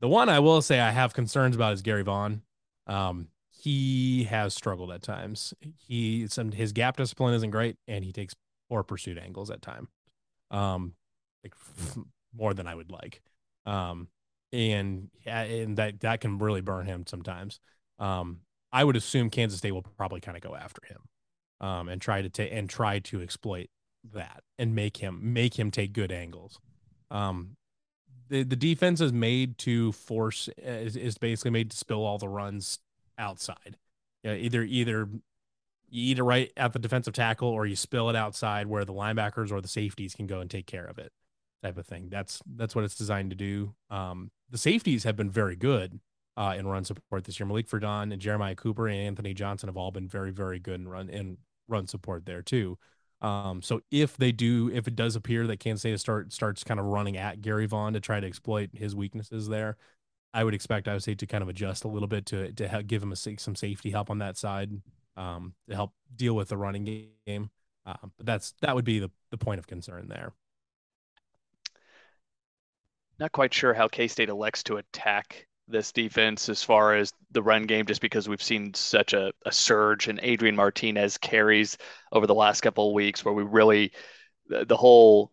[0.00, 2.42] The one I will say I have concerns about is Gary Vaughn.
[2.86, 5.52] Um, he has struggled at times.
[5.76, 8.34] He some his gap discipline isn't great, and he takes
[8.68, 9.88] poor pursuit angles at time,
[10.50, 10.94] um,
[11.42, 11.54] like
[12.36, 13.20] more than I would like.
[13.66, 14.08] Um,
[14.52, 17.58] and and that that can really burn him sometimes.
[17.98, 18.40] Um,
[18.72, 21.00] I would assume Kansas State will probably kind of go after him,
[21.60, 23.68] um, and try to take and try to exploit
[24.12, 26.60] that and make him make him take good angles.
[27.10, 27.56] Um,
[28.28, 32.28] the, the defense is made to force is, is basically made to spill all the
[32.28, 32.78] runs
[33.18, 33.76] outside.
[34.22, 35.08] You know, either either
[35.90, 38.92] you eat it right at the defensive tackle or you spill it outside where the
[38.92, 41.12] linebackers or the safeties can go and take care of it,
[41.62, 42.08] type of thing.
[42.10, 43.74] That's that's what it's designed to do.
[43.90, 46.00] Um, the safeties have been very good
[46.36, 47.46] uh, in run support this year.
[47.46, 50.88] Malik Verdon and Jeremiah Cooper and Anthony Johnson have all been very, very good in
[50.88, 51.38] run in
[51.68, 52.78] run support there too.
[53.20, 56.78] Um, so if they do, if it does appear that Kansas State start starts kind
[56.78, 59.76] of running at Gary Vaughn to try to exploit his weaknesses there,
[60.32, 63.02] I would expect Iowa State to kind of adjust a little bit to to give
[63.02, 64.70] him a, some safety help on that side
[65.16, 66.84] um, to help deal with the running
[67.26, 67.50] game.
[67.84, 70.32] Uh, but that's that would be the the point of concern there.
[73.18, 77.42] Not quite sure how K State elects to attack this defense as far as the
[77.42, 81.76] run game, just because we've seen such a, a surge in Adrian Martinez carries
[82.12, 83.92] over the last couple of weeks, where we really
[84.48, 85.32] the, the whole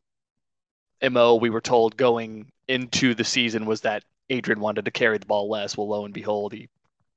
[1.02, 5.26] mo we were told going into the season was that Adrian wanted to carry the
[5.26, 5.78] ball less.
[5.78, 6.70] Well, lo and behold, he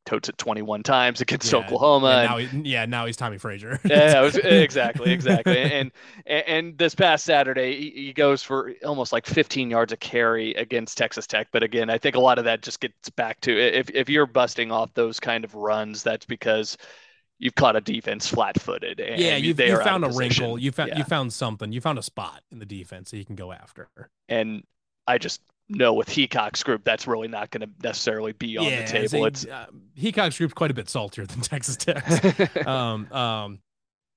[0.08, 2.08] totes it 21 times against yeah, Oklahoma.
[2.08, 3.78] And now he, yeah, now he's Tommie Frazier.
[3.84, 5.58] yeah, was, exactly, exactly.
[5.58, 5.92] and,
[6.26, 10.54] and and this past Saturday, he, he, goes for almost like 15 yards of carry
[10.54, 11.48] against Texas Tech.
[11.52, 14.26] But again, I think a lot of that just gets back to if if you're
[14.26, 16.78] busting off those kind of runs, that's because
[17.38, 18.98] you've caught a defense flat-footed.
[18.98, 20.58] yeah, you've, you found a wrinkle.
[20.58, 20.98] You found yeah.
[20.98, 21.70] you found something.
[21.70, 23.88] You found a spot in the defense that you can go after.
[24.28, 24.64] And
[25.06, 28.82] I just know with Heacock's group, that's really not going to necessarily be on yeah,
[28.82, 29.26] the table.
[29.26, 29.66] It's uh,
[29.98, 32.66] Heacock's group's quite a bit saltier than Texas Tech.
[32.66, 33.60] um, um,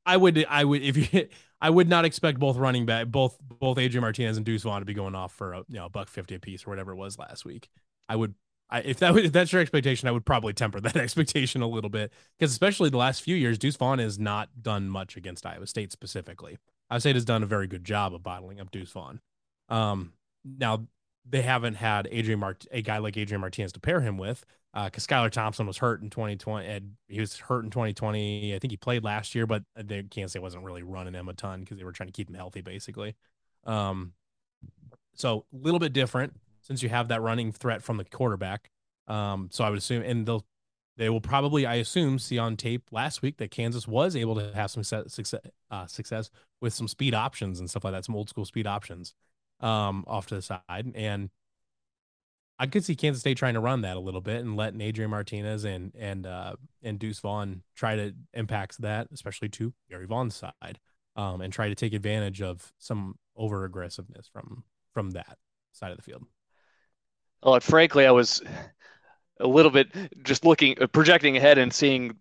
[0.06, 1.28] I would, I would, if you,
[1.62, 4.86] I would not expect both running back, both both Adrian Martinez and Deuce Vaughn to
[4.86, 6.96] be going off for a you know a buck fifty a piece or whatever it
[6.96, 7.70] was last week.
[8.10, 8.34] I would,
[8.70, 11.90] I, if that if that's your expectation, I would probably temper that expectation a little
[11.90, 15.68] bit because especially the last few years, Deuce Vaughn has not done much against Iowa
[15.68, 16.58] State specifically.
[16.90, 19.22] Iowa State has done a very good job of bottling up Deuce Vaughn.
[19.70, 20.88] Um, now
[21.28, 25.08] they haven't had Adrian Mart a guy like Adrian Martinez to pair him with because
[25.08, 28.56] uh, Skylar Thompson was hurt in 2020 and he was hurt in 2020.
[28.56, 31.34] I think he played last year, but they can't say wasn't really running him a
[31.34, 33.16] ton because they were trying to keep him healthy basically.
[33.66, 34.14] Um,
[35.14, 38.70] so a little bit different since you have that running threat from the quarterback.
[39.08, 40.46] Um, so I would assume, and they'll
[40.98, 44.54] they will probably, I assume, see on tape last week that Kansas was able to
[44.54, 45.36] have some success,
[45.72, 46.30] uh, success
[46.60, 49.16] with some speed options and stuff like that, some old school speed options
[49.62, 50.92] um, off to the side.
[50.96, 51.30] And
[52.60, 55.10] I could see Kansas State trying to run that a little bit and letting Adrian
[55.10, 60.36] Martinez and and uh, and Deuce Vaughn try to impact that, especially to Gary Vaughn's
[60.36, 60.80] side,
[61.16, 65.38] um, and try to take advantage of some over aggressiveness from from that
[65.72, 66.24] side of the field.
[67.42, 68.44] Well, frankly, I was
[69.40, 69.88] a little bit
[70.24, 72.16] just looking, projecting ahead and seeing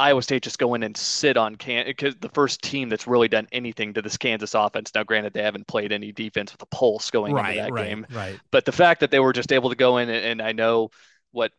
[0.00, 3.28] Iowa State just go in and sit on can because the first team that's really
[3.28, 4.90] done anything to this Kansas offense.
[4.94, 7.88] Now, granted, they haven't played any defense with a pulse going right, into that right,
[7.88, 8.40] game, right?
[8.50, 10.90] But the fact that they were just able to go in and, and I know
[11.32, 11.52] what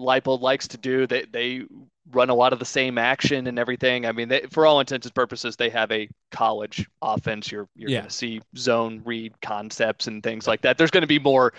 [0.00, 1.62] Leipold likes to do, they they
[2.10, 4.04] run a lot of the same action and everything.
[4.06, 7.50] I mean, they, for all intents and purposes, they have a college offense.
[7.50, 7.98] You're you're yeah.
[7.98, 10.78] going to see zone read concepts and things like that.
[10.78, 11.52] There's going to be more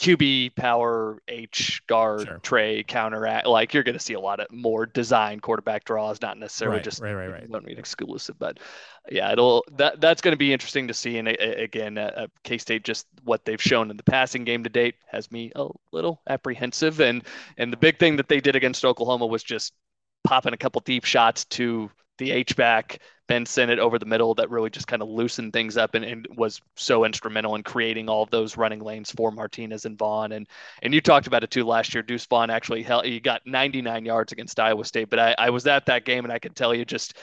[0.00, 2.38] QB power H guard sure.
[2.38, 6.36] tray counteract like you're going to see a lot of more design quarterback draws not
[6.36, 8.58] necessarily right, just right right right don't read exclusive but
[9.10, 13.06] yeah it'll that that's going to be interesting to see and again uh, K-State just
[13.22, 17.22] what they've shown in the passing game to date has me a little apprehensive and
[17.56, 19.72] and the big thing that they did against Oklahoma was just
[20.24, 24.50] popping a couple deep shots to the H back Ben Sinnott over the middle that
[24.50, 28.22] really just kind of loosened things up and, and, was so instrumental in creating all
[28.22, 30.32] of those running lanes for Martinez and Vaughn.
[30.32, 30.46] And
[30.82, 32.02] and you talked about it too last year.
[32.02, 35.66] Deuce Vaughn actually held, he got 99 yards against Iowa State, but I, I was
[35.66, 37.14] at that game and I can tell you just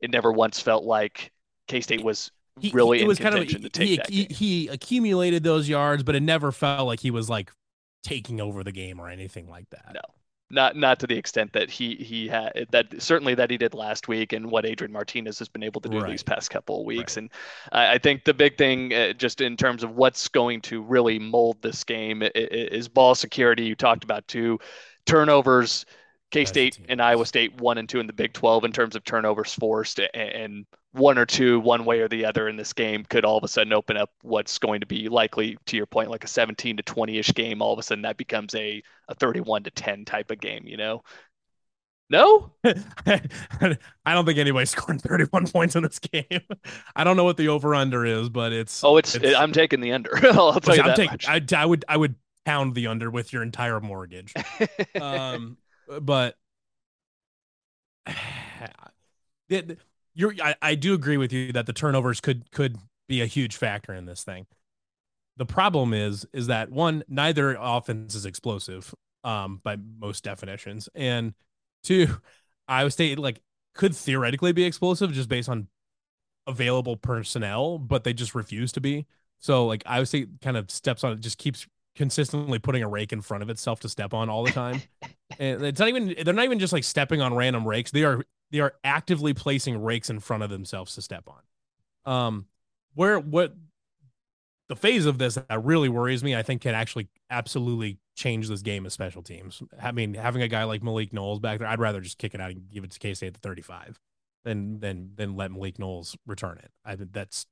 [0.00, 1.32] it never once felt like
[1.66, 5.68] K State was he, really he, it was kind of he, he, he accumulated those
[5.68, 7.50] yards, but it never felt like he was like
[8.04, 9.90] taking over the game or anything like that.
[9.94, 10.00] No,
[10.50, 14.08] not not to the extent that he he had that certainly that he did last
[14.08, 16.10] week and what Adrian Martinez has been able to do right.
[16.10, 17.16] these past couple of weeks.
[17.16, 17.22] Right.
[17.22, 17.30] And
[17.72, 21.18] I, I, think the big thing, uh, just in terms of what's going to really
[21.18, 23.64] mold this game, is ball security.
[23.64, 24.58] You talked about two
[25.06, 25.84] turnovers.
[26.30, 29.02] K State and Iowa State one and two in the Big 12 in terms of
[29.02, 33.24] turnovers forced, and one or two, one way or the other in this game could
[33.24, 36.24] all of a sudden open up what's going to be likely, to your point, like
[36.24, 37.60] a 17 to 20 ish game.
[37.60, 40.76] All of a sudden, that becomes a, a 31 to 10 type of game, you
[40.76, 41.02] know?
[42.10, 46.40] No, I don't think anybody's scoring 31 points in this game.
[46.96, 49.80] I don't know what the over under is, but it's oh, it's, it's I'm taking
[49.82, 50.10] the under.
[50.32, 52.14] I'll tell you I'm that taking, I, I would I would
[52.46, 54.32] pound the under with your entire mortgage.
[54.98, 55.58] um,
[56.00, 56.34] but
[59.50, 59.78] it,
[60.18, 62.76] you're I, I do agree with you that the turnovers could could
[63.08, 64.46] be a huge factor in this thing.
[65.36, 68.92] The problem is is that one, neither offense is explosive
[69.24, 70.88] um by most definitions.
[70.94, 71.34] And
[71.84, 72.18] two,
[72.66, 73.40] Iowa State like
[73.74, 75.68] could theoretically be explosive just based on
[76.48, 79.06] available personnel, but they just refuse to be.
[79.38, 83.12] So like Iowa State kind of steps on it, just keeps consistently putting a rake
[83.12, 84.82] in front of itself to step on all the time.
[85.38, 87.92] and it's not even they're not even just like stepping on random rakes.
[87.92, 92.12] They are they are actively placing rakes in front of themselves to step on.
[92.12, 92.46] Um
[92.94, 93.54] where what
[94.68, 98.60] the phase of this that really worries me, I think can actually absolutely change this
[98.60, 99.62] game of special teams.
[99.80, 102.40] I mean, having a guy like Malik Knowles back there, I'd rather just kick it
[102.40, 103.98] out and give it to K State at 35
[104.44, 106.70] than than than let Malik Knowles return it.
[106.84, 107.46] I that's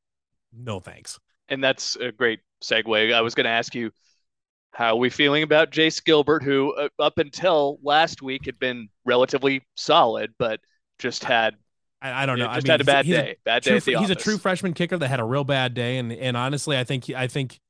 [0.52, 1.18] no thanks.
[1.48, 3.14] And that's a great segue.
[3.14, 3.90] I was going to ask you
[4.72, 8.88] how are we feeling about Jace Gilbert, who uh, up until last week had been
[9.04, 10.60] relatively solid, but
[10.98, 11.56] just had
[12.02, 12.46] I, I don't know.
[12.46, 13.26] Just I mean, had a bad day.
[13.28, 14.10] He's bad day true, He's office.
[14.10, 17.08] a true freshman kicker that had a real bad day, and and honestly, I think
[17.10, 17.60] I think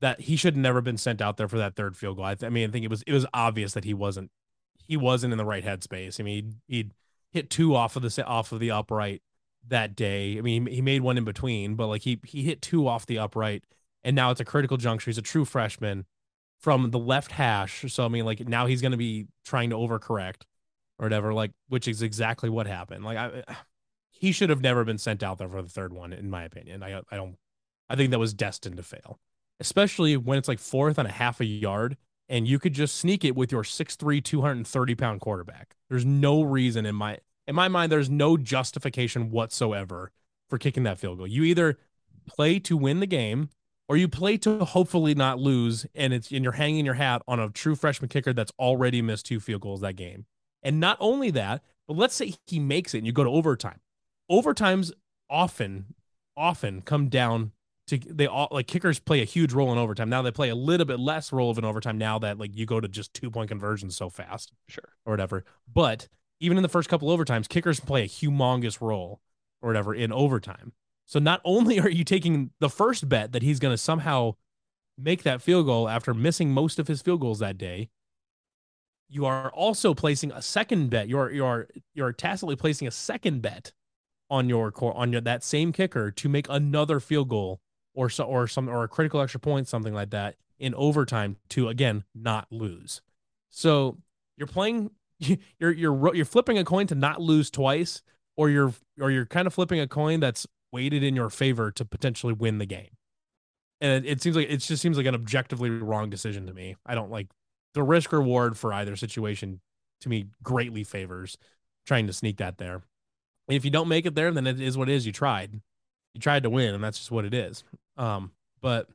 [0.00, 2.24] that he should have never been sent out there for that third field goal.
[2.26, 4.30] I, th- I mean, I think it was it was obvious that he wasn't
[4.86, 6.20] he wasn't in the right headspace.
[6.20, 6.34] I mean,
[6.68, 6.92] he'd, he'd
[7.32, 9.22] hit two off of the off of the upright
[9.68, 10.38] that day.
[10.38, 13.18] I mean, he made one in between, but like he he hit two off the
[13.18, 13.64] upright,
[14.02, 15.10] and now it's a critical juncture.
[15.10, 16.06] He's a true freshman
[16.60, 17.84] from the left hash.
[17.92, 20.42] So I mean, like now he's going to be trying to overcorrect
[20.98, 23.04] or whatever, like which is exactly what happened.
[23.04, 23.42] Like I,
[24.10, 26.82] he should have never been sent out there for the third one, in my opinion.
[26.82, 27.36] I I don't,
[27.88, 29.18] I think that was destined to fail,
[29.60, 31.96] especially when it's like fourth and a half a yard.
[32.26, 35.76] And you could just sneak it with your 6'3, 230 pound quarterback.
[35.90, 40.10] There's no reason in my in my mind, there's no justification whatsoever
[40.48, 41.26] for kicking that field goal.
[41.26, 41.78] You either
[42.26, 43.50] play to win the game
[43.88, 47.38] or you play to hopefully not lose and it's and you're hanging your hat on
[47.38, 50.26] a true freshman kicker that's already missed two field goals that game.
[50.64, 53.80] And not only that, but let's say he makes it and you go to overtime.
[54.30, 54.90] Overtimes
[55.30, 55.94] often
[56.36, 57.52] often come down
[57.86, 60.08] to they all like kickers play a huge role in overtime.
[60.08, 62.64] Now they play a little bit less role of an overtime now that like you
[62.66, 64.52] go to just two point conversions so fast.
[64.68, 64.88] Sure.
[65.04, 65.44] Or whatever.
[65.72, 66.08] But
[66.40, 69.20] even in the first couple overtimes, kickers play a humongous role
[69.60, 70.72] or whatever in overtime.
[71.04, 74.36] So not only are you taking the first bet that he's going to somehow
[74.96, 77.90] make that field goal after missing most of his field goals that day,
[79.08, 81.08] you are also placing a second bet.
[81.08, 83.72] You're you're you're tacitly placing a second bet
[84.30, 87.60] on your core on your that same kicker to make another field goal
[87.94, 91.68] or so or some or a critical extra point, something like that in overtime to
[91.68, 93.02] again not lose.
[93.50, 93.98] So
[94.36, 94.90] you're playing
[95.58, 98.02] you're you're you're flipping a coin to not lose twice,
[98.36, 101.84] or you're or you're kind of flipping a coin that's weighted in your favor to
[101.84, 102.90] potentially win the game.
[103.80, 106.76] And it, it seems like it just seems like an objectively wrong decision to me.
[106.84, 107.28] I don't like
[107.74, 109.60] the risk reward for either situation
[110.00, 111.36] to me greatly favors
[111.86, 112.82] trying to sneak that there.
[113.46, 115.06] And if you don't make it there, then it is what it is.
[115.06, 115.60] You tried.
[116.14, 117.64] You tried to win, and that's just what it is.
[117.96, 118.30] Um,
[118.62, 118.88] but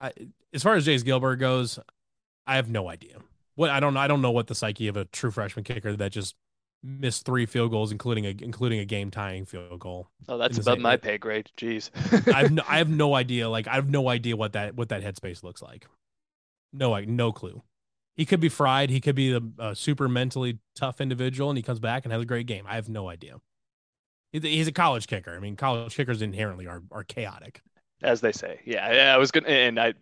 [0.00, 0.12] I,
[0.52, 1.78] as far as Jace Gilbert goes,
[2.46, 3.16] I have no idea.
[3.54, 5.96] What I don't know, I don't know what the psyche of a true freshman kicker
[5.96, 6.36] that just
[6.82, 10.08] missed three field goals, including a including a game tying field goal.
[10.28, 11.50] Oh, that's above my pay grade.
[11.56, 11.90] Jeez.
[12.32, 13.48] I have no, I have no idea.
[13.48, 15.86] Like I have no idea what that what that headspace looks like.
[16.76, 17.62] No, like no clue.
[18.16, 18.88] He could be fried.
[18.90, 22.22] He could be a, a super mentally tough individual, and he comes back and has
[22.22, 22.64] a great game.
[22.66, 23.36] I have no idea.
[24.32, 25.34] He's a- college kicker.
[25.34, 27.62] I mean, college kickers inherently are are chaotic.
[28.02, 28.60] as they say.
[28.66, 29.94] Yeah, I, was gonna, and I,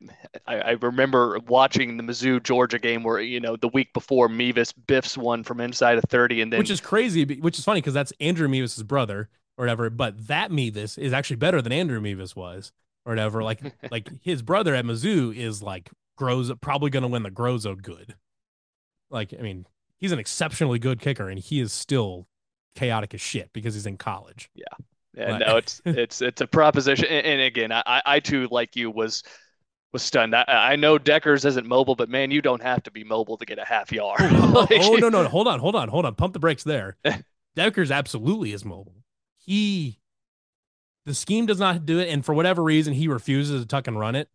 [0.46, 4.72] I, I remember watching the Mizzou Georgia game where you know the week before Mevis
[4.72, 7.24] biffs one from inside of thirty, and then which is crazy.
[7.24, 9.90] Which is funny because that's Andrew Mevis's brother or whatever.
[9.90, 12.72] But that Mevis is actually better than Andrew Mevis was
[13.06, 13.42] or whatever.
[13.42, 13.60] Like
[13.90, 18.14] like his brother at Mizzou is like grows probably going to win the Groza good.
[19.10, 19.66] Like I mean,
[19.98, 22.26] he's an exceptionally good kicker, and he is still
[22.74, 24.50] chaotic as shit because he's in college.
[24.54, 24.64] yeah,
[25.14, 27.06] but- no, it's it's it's a proposition.
[27.06, 29.22] And, and again, I, I too like you was
[29.92, 30.34] was stunned.
[30.34, 33.44] I, I know Dekkers isn't mobile, but man, you don't have to be mobile to
[33.46, 34.20] get a half yard.
[34.22, 36.96] oh, Like- oh, no no hold on hold on hold on pump the brakes there.
[37.56, 39.04] Dekkers absolutely is mobile.
[39.38, 40.00] He
[41.06, 43.98] the scheme does not do it, and for whatever reason he refuses to tuck and
[43.98, 44.28] run it.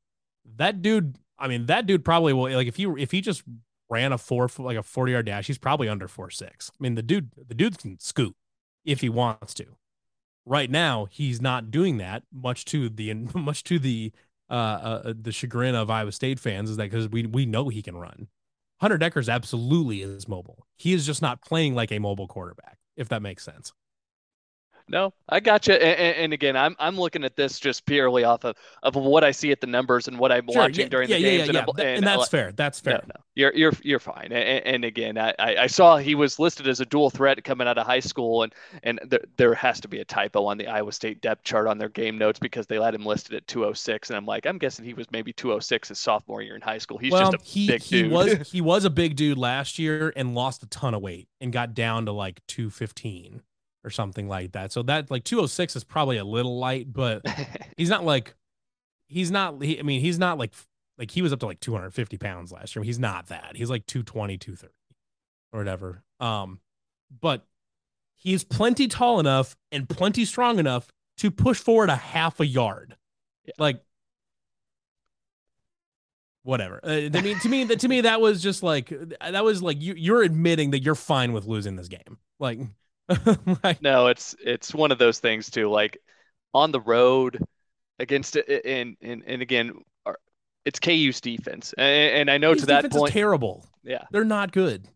[0.58, 3.44] That dude, I mean, that dude probably will like if he if he just
[3.90, 6.72] ran a four like a forty yard dash, he's probably under four six.
[6.72, 8.36] I mean, the dude the dude can scoot
[8.86, 9.66] if he wants to.
[10.46, 12.24] Right now, he's not doing that.
[12.34, 14.12] Much to the much to the
[14.50, 17.82] uh, uh the chagrin of Iowa State fans is that because we we know he
[17.82, 18.28] can run.
[18.82, 20.66] Hunter Dekkers absolutely is mobile.
[20.78, 23.74] He is just not playing like a mobile quarterback, if that makes sense.
[24.90, 25.76] No, I got you.
[25.76, 29.30] And, and again, I'm I'm looking at this just purely off of, of what I
[29.30, 31.50] see at the numbers and what I'm watching yeah, during yeah, the yeah, games.
[31.54, 31.84] yeah, and, yeah.
[31.84, 32.52] And, and that's fair.
[32.52, 32.94] That's fair.
[32.94, 34.32] No, no, you're you're you're fine.
[34.32, 37.68] And, and again, I, I I saw he was listed as a dual threat coming
[37.68, 40.68] out of high school, and and there, there has to be a typo on the
[40.68, 44.10] Iowa State depth chart on their game notes because they had him listed at 206,
[44.10, 46.98] and I'm like, I'm guessing he was maybe 206 his sophomore year in high school.
[46.98, 48.12] He's well, just a he big he dude.
[48.12, 51.54] was he was a big dude last year and lost a ton of weight and
[51.54, 53.44] got down to like 215
[53.84, 54.72] or something like that.
[54.72, 57.26] So that like 206 is probably a little light, but
[57.78, 58.36] he's not like
[59.08, 60.54] he's not he, I mean, he's not like
[60.98, 62.84] like he was up to like 250 pounds last year.
[62.84, 63.54] He's not that.
[63.56, 64.74] He's like 220, 230
[65.54, 66.04] or whatever.
[66.20, 66.60] Um,
[67.22, 67.46] but
[68.16, 72.96] he's plenty tall enough and plenty strong enough to push forward a half a yard.
[73.46, 73.54] Yeah.
[73.58, 73.82] Like
[76.44, 76.80] whatever.
[76.84, 79.82] Uh, I mean, to me, that to me, that was just like that was like
[79.82, 82.18] you you're admitting that you're fine with losing this game.
[82.40, 82.60] Like,
[83.64, 85.70] like no, it's it's one of those things too.
[85.70, 85.98] Like
[86.54, 87.44] on the road
[88.00, 89.74] against it, and and and again,
[90.66, 93.68] it's KU's defense, and, and I know KU's to that point, terrible.
[93.84, 94.88] Yeah, they're not good.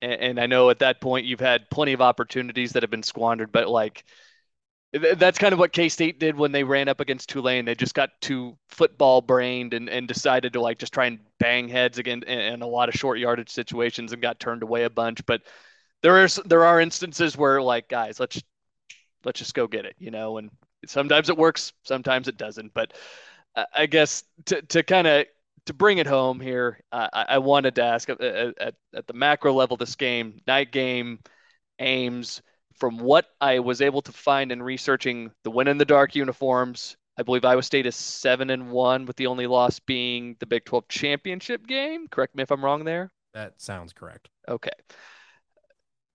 [0.00, 3.02] And, and I know at that point you've had plenty of opportunities that have been
[3.02, 4.04] squandered, but like
[4.92, 7.64] that's kind of what K State did when they ran up against Tulane.
[7.64, 11.68] They just got too football brained and, and decided to like just try and bang
[11.68, 14.90] heads again in, in, a lot of short yardage situations and got turned away a
[14.90, 15.24] bunch.
[15.24, 15.42] But
[16.02, 18.42] there is there are instances where like guys, let's
[19.24, 20.38] let's just go get it, you know.
[20.38, 20.50] And
[20.86, 22.74] sometimes it works, sometimes it doesn't.
[22.74, 22.92] But
[23.74, 25.26] I guess to to kind of
[25.66, 29.12] to bring it home here, uh, I, I, wanted to ask at, at, at the
[29.12, 31.20] macro level, this game, night game,
[31.78, 32.42] Ames.
[32.74, 36.96] from what I was able to find in researching the win in the dark uniforms,
[37.16, 40.64] I believe Iowa State is seven and one, with the only loss being the Big
[40.64, 42.08] 12 championship game.
[42.08, 43.12] Correct me if I'm wrong there.
[43.34, 44.30] That sounds correct.
[44.48, 44.70] Okay.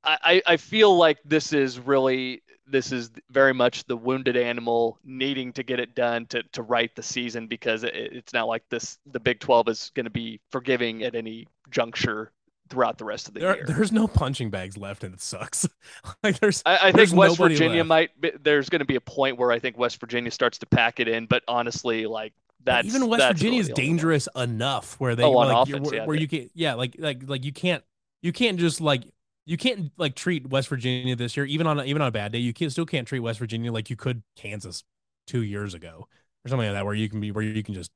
[0.08, 5.54] I, I feel like this is really this is very much the wounded animal needing
[5.54, 8.98] to get it done to to right the season because it, it's not like this
[9.12, 12.32] the Big 12 is going to be forgiving at any juncture
[12.70, 13.66] throughout the rest of the there, year.
[13.66, 15.68] There's no punching bags left, and it sucks.
[16.24, 17.88] like there's, I, I there's think West Virginia left.
[17.88, 18.22] might.
[18.22, 21.00] Be, there's going to be a point where I think West Virginia starts to pack
[21.00, 22.34] it in, but honestly, like
[22.64, 26.00] that's even West that's Virginia really is dangerous enough where they oh, like, offense, where,
[26.00, 27.84] yeah, where you can yeah like like like you can't
[28.22, 29.04] you can't just like
[29.48, 32.32] you can't like treat West Virginia this year even on a, even on a bad
[32.32, 34.84] day you can still can't treat West Virginia like you could Kansas
[35.26, 36.08] two years ago
[36.46, 37.92] or something like that where you can be where you can just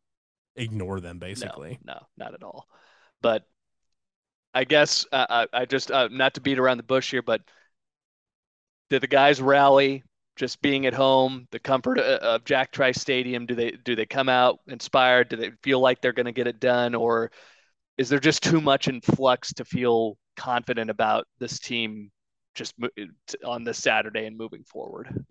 [0.55, 1.79] ignore them basically.
[1.83, 2.67] No, no not at all.
[3.21, 3.45] But
[4.53, 7.41] I guess uh, I, I just uh, not to beat around the bush here, but
[8.89, 10.03] did the guys rally?
[10.37, 13.45] Just being at home, the comfort uh, of Jack Trice Stadium.
[13.45, 15.29] Do they do they come out inspired?
[15.29, 17.31] Do they feel like they're going to get it done, or
[17.97, 22.11] is there just too much in flux to feel confident about this team
[22.55, 22.73] just
[23.45, 25.25] on this Saturday and moving forward?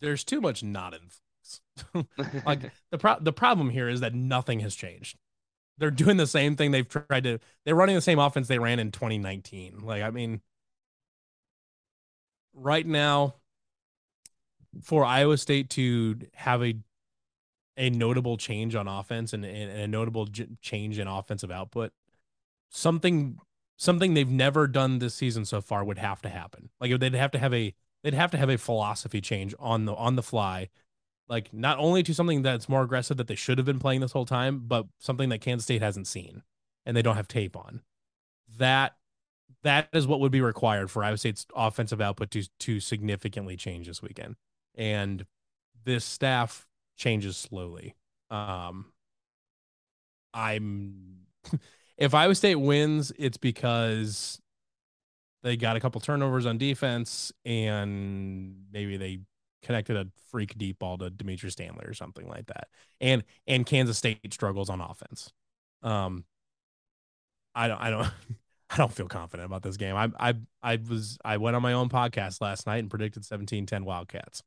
[0.00, 1.20] There's too much not in flux.
[2.46, 2.60] like
[2.90, 5.16] the pro- the problem here is that nothing has changed
[5.78, 8.78] they're doing the same thing they've tried to they're running the same offense they ran
[8.78, 10.40] in 2019 like i mean
[12.54, 13.34] right now
[14.82, 16.76] for iowa state to have a
[17.76, 21.92] a notable change on offense and, and a notable j- change in offensive output
[22.68, 23.38] something
[23.80, 27.32] something they've never done this season so far would have to happen like they'd have
[27.32, 27.74] to have a
[28.04, 30.68] they'd have to have a philosophy change on the on the fly
[31.30, 34.10] like not only to something that's more aggressive that they should have been playing this
[34.12, 36.42] whole time, but something that Kansas State hasn't seen
[36.84, 37.82] and they don't have tape on.
[38.58, 38.96] That
[39.62, 43.86] that is what would be required for Iowa State's offensive output to to significantly change
[43.86, 44.34] this weekend.
[44.74, 45.24] And
[45.84, 46.66] this staff
[46.96, 47.94] changes slowly.
[48.28, 48.86] Um
[50.34, 51.26] I'm
[52.00, 54.40] if Iowa State wins, it's because
[55.42, 59.20] they got a couple turnovers on defense and maybe they
[59.62, 62.68] connected a freak deep ball to Dimitri Stanley or something like that.
[63.00, 65.32] And and Kansas State struggles on offense.
[65.82, 66.24] Um
[67.54, 68.08] I don't I don't
[68.70, 69.96] I don't feel confident about this game.
[69.96, 73.82] I I I was I went on my own podcast last night and predicted 17-10
[73.82, 74.42] Wildcats.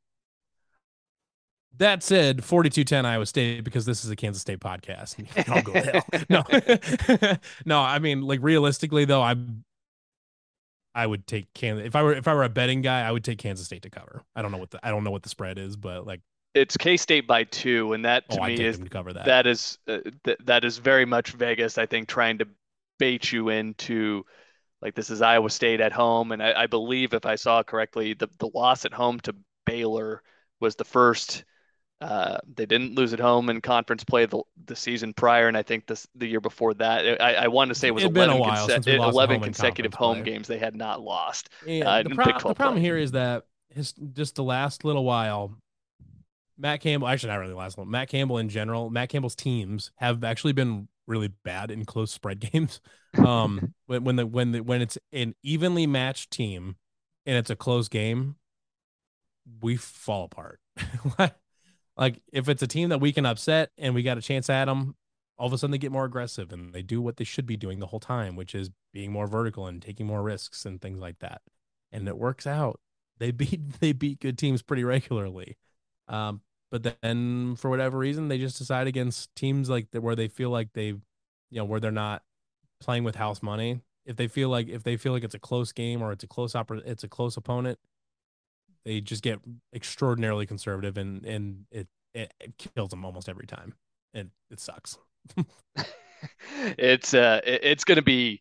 [1.78, 5.16] That said, 42-10 Iowa State because this is a Kansas State podcast.
[5.48, 6.04] I'll go hell.
[6.28, 7.38] No.
[7.64, 9.64] no, I mean like realistically though, I'm
[10.94, 13.24] I would take Kansas if I were if I were a betting guy, I would
[13.24, 14.22] take Kansas State to cover.
[14.36, 16.20] I don't know what the I don't know what the spread is, but like
[16.54, 19.24] it's K State by two, and that to oh, me is cover that.
[19.24, 21.78] That is uh, th- that is very much Vegas.
[21.78, 22.48] I think trying to
[23.00, 24.24] bait you into
[24.80, 28.14] like this is Iowa State at home, and I, I believe if I saw correctly,
[28.14, 29.34] the the loss at home to
[29.66, 30.22] Baylor
[30.60, 31.44] was the first
[32.04, 35.62] uh, they didn't lose at home in conference play the, the season prior, and I
[35.62, 37.22] think this the year before that.
[37.22, 40.32] I, I want to say it was 11, conse- 11 consecutive home play.
[40.32, 41.48] games they had not lost.
[41.62, 45.56] Uh, the, pro- the, problem here is that his, just the last little while,
[46.58, 49.90] Matt Campbell, actually not really the last little, Matt Campbell in general, Matt Campbell's teams
[49.96, 52.82] have actually been really bad in close spread games.
[53.16, 56.76] Um, when when the when the when it's an evenly matched team
[57.24, 58.36] and it's a close game,
[59.62, 60.60] we fall apart.
[61.96, 64.66] Like if it's a team that we can upset and we got a chance at
[64.66, 64.96] them,
[65.36, 67.56] all of a sudden they get more aggressive and they do what they should be
[67.56, 70.98] doing the whole time, which is being more vertical and taking more risks and things
[71.00, 71.42] like that.
[71.92, 72.80] And it works out.
[73.18, 75.56] They beat they beat good teams pretty regularly.
[76.08, 80.28] Um, but then for whatever reason they just decide against teams like that where they
[80.28, 81.00] feel like they, you
[81.52, 82.22] know, where they're not
[82.80, 83.80] playing with house money.
[84.04, 86.26] If they feel like if they feel like it's a close game or it's a
[86.26, 87.78] close oper- it's a close opponent,
[88.84, 89.40] they just get
[89.74, 93.74] extraordinarily conservative and and it it, it kills them almost every time.
[94.12, 94.98] And it sucks.
[96.78, 98.40] it's uh it's going to be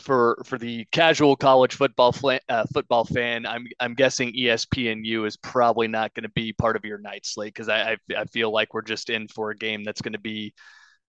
[0.00, 2.14] for for the casual college football
[2.48, 6.84] uh, football fan, I'm I'm guessing ESPNU is probably not going to be part of
[6.84, 9.84] your night slate because I, I I feel like we're just in for a game
[9.84, 10.52] that's going to be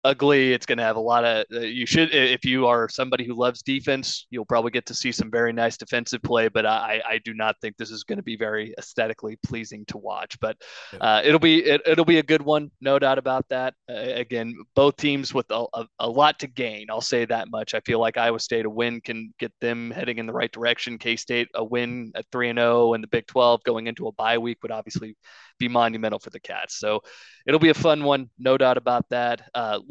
[0.04, 0.52] ugly.
[0.52, 1.46] It's going to have a lot of.
[1.52, 5.10] Uh, you should, if you are somebody who loves defense, you'll probably get to see
[5.10, 6.48] some very nice defensive play.
[6.48, 9.98] But I, I do not think this is going to be very aesthetically pleasing to
[9.98, 10.38] watch.
[10.40, 10.56] But
[11.00, 13.74] uh, it'll be it, will be a good one, no doubt about that.
[13.88, 16.86] Uh, again, both teams with a, a, a, lot to gain.
[16.90, 17.74] I'll say that much.
[17.74, 20.98] I feel like Iowa State a win can get them heading in the right direction.
[20.98, 24.06] K State a win at three and zero, oh and the Big Twelve going into
[24.06, 25.16] a bye week would obviously
[25.58, 26.78] be monumental for the Cats.
[26.78, 27.00] So
[27.46, 29.42] it'll be a fun one, no doubt about that.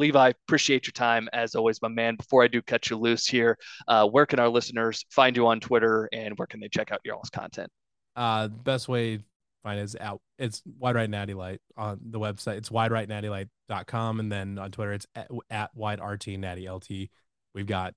[0.03, 2.17] Levi, appreciate your time as always, my man.
[2.17, 5.61] Before I do cut you loose here, uh, where can our listeners find you on
[5.61, 7.71] Twitter and where can they check out your all's content?
[8.13, 9.23] Uh, best way to
[9.63, 10.19] find is out.
[10.37, 12.57] It's wide right natty light on the website.
[12.57, 14.19] It's wide right natty light.com.
[14.19, 17.07] And then on Twitter, it's at, at wide RT natty LT.
[17.55, 17.93] We've got,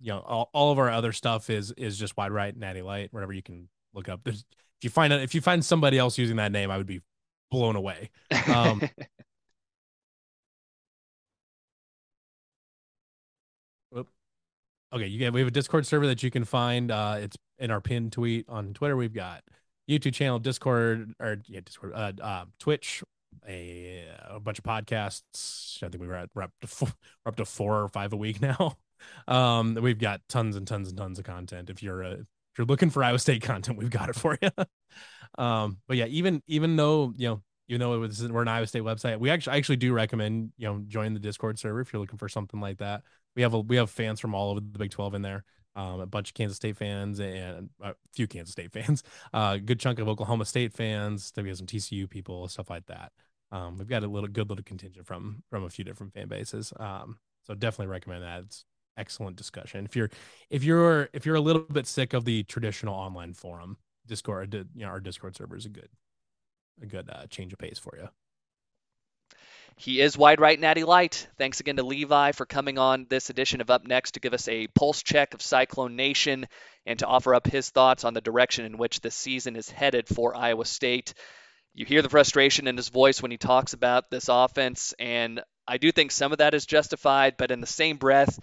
[0.00, 3.10] you know, all, all of our other stuff is, is just wide right natty light,
[3.12, 4.22] wherever you can look up.
[4.24, 7.00] There's, if you find if you find somebody else using that name, I would be
[7.52, 8.10] blown away.
[8.52, 8.82] Um,
[14.94, 16.90] okay, you get we have a Discord server that you can find.
[16.90, 18.96] Uh, it's in our pinned tweet on Twitter.
[18.96, 19.42] We've got
[19.90, 23.02] YouTube channel, Discord, or yeah, Discord, uh, uh Twitch,
[23.48, 25.82] a, a bunch of podcasts.
[25.82, 26.88] I think we were at we're up to four,
[27.24, 28.76] we're up to four or five a week now.
[29.28, 31.70] Um, we've got tons and tons and tons of content.
[31.70, 34.50] If you're a if you're looking for Iowa State content, we've got it for you.
[35.42, 38.82] um, but yeah, even even though you know you know was, we're an Iowa State
[38.82, 42.00] website, we actually I actually do recommend you know join the Discord server if you're
[42.00, 43.02] looking for something like that.
[43.36, 45.44] We have a we have fans from all over the Big Twelve in there.
[45.76, 49.56] Um, a bunch of Kansas State fans and a few Kansas State fans, a uh,
[49.56, 51.32] good chunk of Oklahoma State fans.
[51.36, 53.10] We have some TCU people, stuff like that.
[53.50, 56.72] Um, we've got a little good little contingent from from a few different fan bases.
[56.78, 58.42] Um, so definitely recommend that.
[58.44, 58.64] It's
[58.96, 59.84] excellent discussion.
[59.84, 60.10] If you're
[60.50, 64.84] if you're if you're a little bit sick of the traditional online forum, Discord, you
[64.84, 65.88] know, our Discord server is a good
[66.82, 68.08] a good uh, change of pace for you.
[69.76, 71.26] He is wide right natty light.
[71.36, 74.46] Thanks again to Levi for coming on this edition of Up Next to give us
[74.48, 76.46] a pulse check of Cyclone Nation
[76.86, 80.06] and to offer up his thoughts on the direction in which this season is headed
[80.06, 81.14] for Iowa State.
[81.74, 85.78] You hear the frustration in his voice when he talks about this offense, and I
[85.78, 88.38] do think some of that is justified, but in the same breath,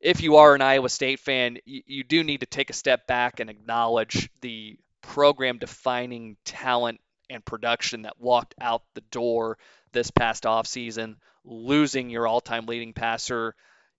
[0.00, 3.06] if you are an Iowa State fan, you, you do need to take a step
[3.06, 7.00] back and acknowledge the program defining talent
[7.32, 9.58] and production that walked out the door
[9.92, 13.54] this past offseason, losing your all time leading passer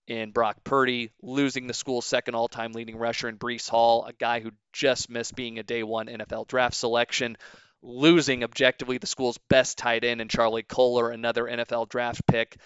[0.06, 4.12] in Brock Purdy, losing the school's second all time leading rusher in Breece Hall, a
[4.12, 7.36] guy who just missed being a day one NFL draft selection,
[7.82, 12.56] losing objectively the school's best tight end in Charlie Kolar, another NFL draft pick.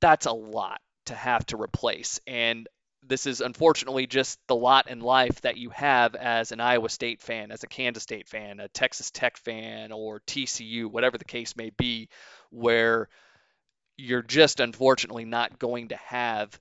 [0.00, 2.20] That's a lot to have to replace.
[2.26, 2.68] And
[3.02, 7.20] this is unfortunately just the lot in life that you have as an Iowa State
[7.22, 11.56] fan, as a Kansas State fan, a Texas Tech fan, or TCU, whatever the case
[11.56, 12.08] may be,
[12.50, 13.08] where
[13.96, 16.58] you're just unfortunately not going to have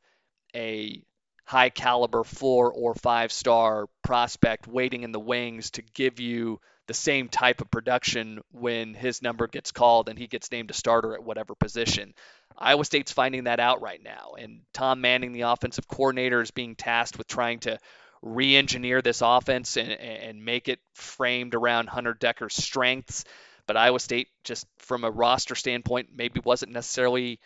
[0.55, 1.03] a
[1.45, 6.59] high caliber four or five star prospect waiting in the wings to give you
[6.89, 10.73] the same type of production when his number gets called and he gets named a
[10.73, 12.15] starter at whatever position.
[12.57, 14.31] Iowa State's finding that out right now.
[14.39, 17.77] And Tom Manning, the offensive coordinator, is being tasked with trying to
[18.23, 23.23] re engineer this offense and, and make it framed around Hunter Dekkers' strengths.
[23.67, 27.39] But Iowa State, just from a roster standpoint, maybe wasn't necessarily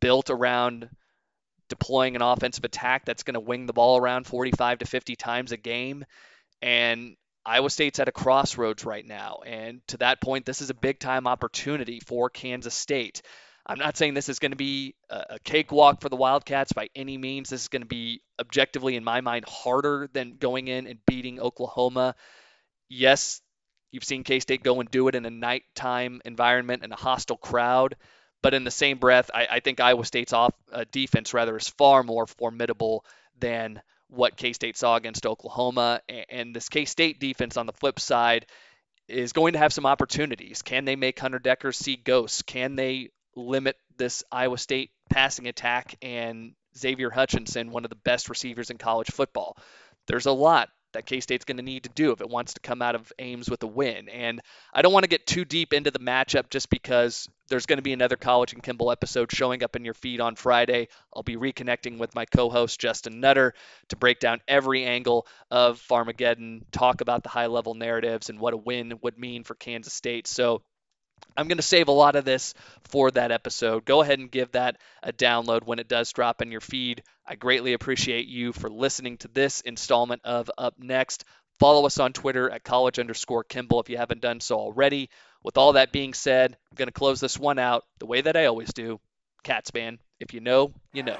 [0.00, 0.90] built around
[1.68, 5.52] deploying an offensive attack that's going to wing the ball around 45 to 50 times
[5.52, 6.04] a game.
[6.60, 7.14] And
[7.48, 9.40] Iowa State's at a crossroads right now.
[9.46, 13.22] And to that point, this is a big time opportunity for Kansas State.
[13.66, 17.18] I'm not saying this is going to be a cakewalk for the Wildcats by any
[17.18, 17.50] means.
[17.50, 21.38] This is going to be objectively, in my mind, harder than going in and beating
[21.40, 22.14] Oklahoma.
[22.88, 23.42] Yes,
[23.92, 27.36] you've seen K State go and do it in a nighttime environment and a hostile
[27.36, 27.96] crowd.
[28.40, 31.68] But in the same breath, I, I think Iowa State's off uh, defense rather is
[31.68, 33.04] far more formidable
[33.38, 36.00] than what K State saw against Oklahoma.
[36.28, 38.46] And, this K State defense on the flip side
[39.08, 40.62] is going to have some opportunities.
[40.62, 42.42] Can they make Hunter Decker see ghosts?
[42.42, 48.28] Can they limit this Iowa State passing attack and Xavier Hutchinson, one of the best
[48.28, 49.56] receivers in college football.
[50.06, 52.60] There's a lot that K State's going to need to do if it wants to
[52.60, 54.08] come out of Ames with a win.
[54.08, 54.40] And
[54.72, 57.82] I don't want to get too deep into the matchup just because there's going to
[57.82, 60.88] be another College and Kimball episode showing up in your feed on Friday.
[61.14, 63.54] I'll be reconnecting with my co host, Justin Nutter,
[63.88, 68.54] to break down every angle of Farmageddon, talk about the high level narratives and what
[68.54, 70.26] a win would mean for Kansas State.
[70.26, 70.62] So
[71.36, 72.54] I'm going to save a lot of this
[72.84, 73.84] for that episode.
[73.84, 77.02] Go ahead and give that a download when it does drop in your feed.
[77.26, 81.24] I greatly appreciate you for listening to this installment of Up Next.
[81.60, 85.10] Follow us on Twitter at college underscore Kimball if you haven't done so already.
[85.42, 88.36] With all that being said, I'm going to close this one out the way that
[88.36, 89.00] I always do.
[89.44, 91.18] Cats fan, if you know, you know.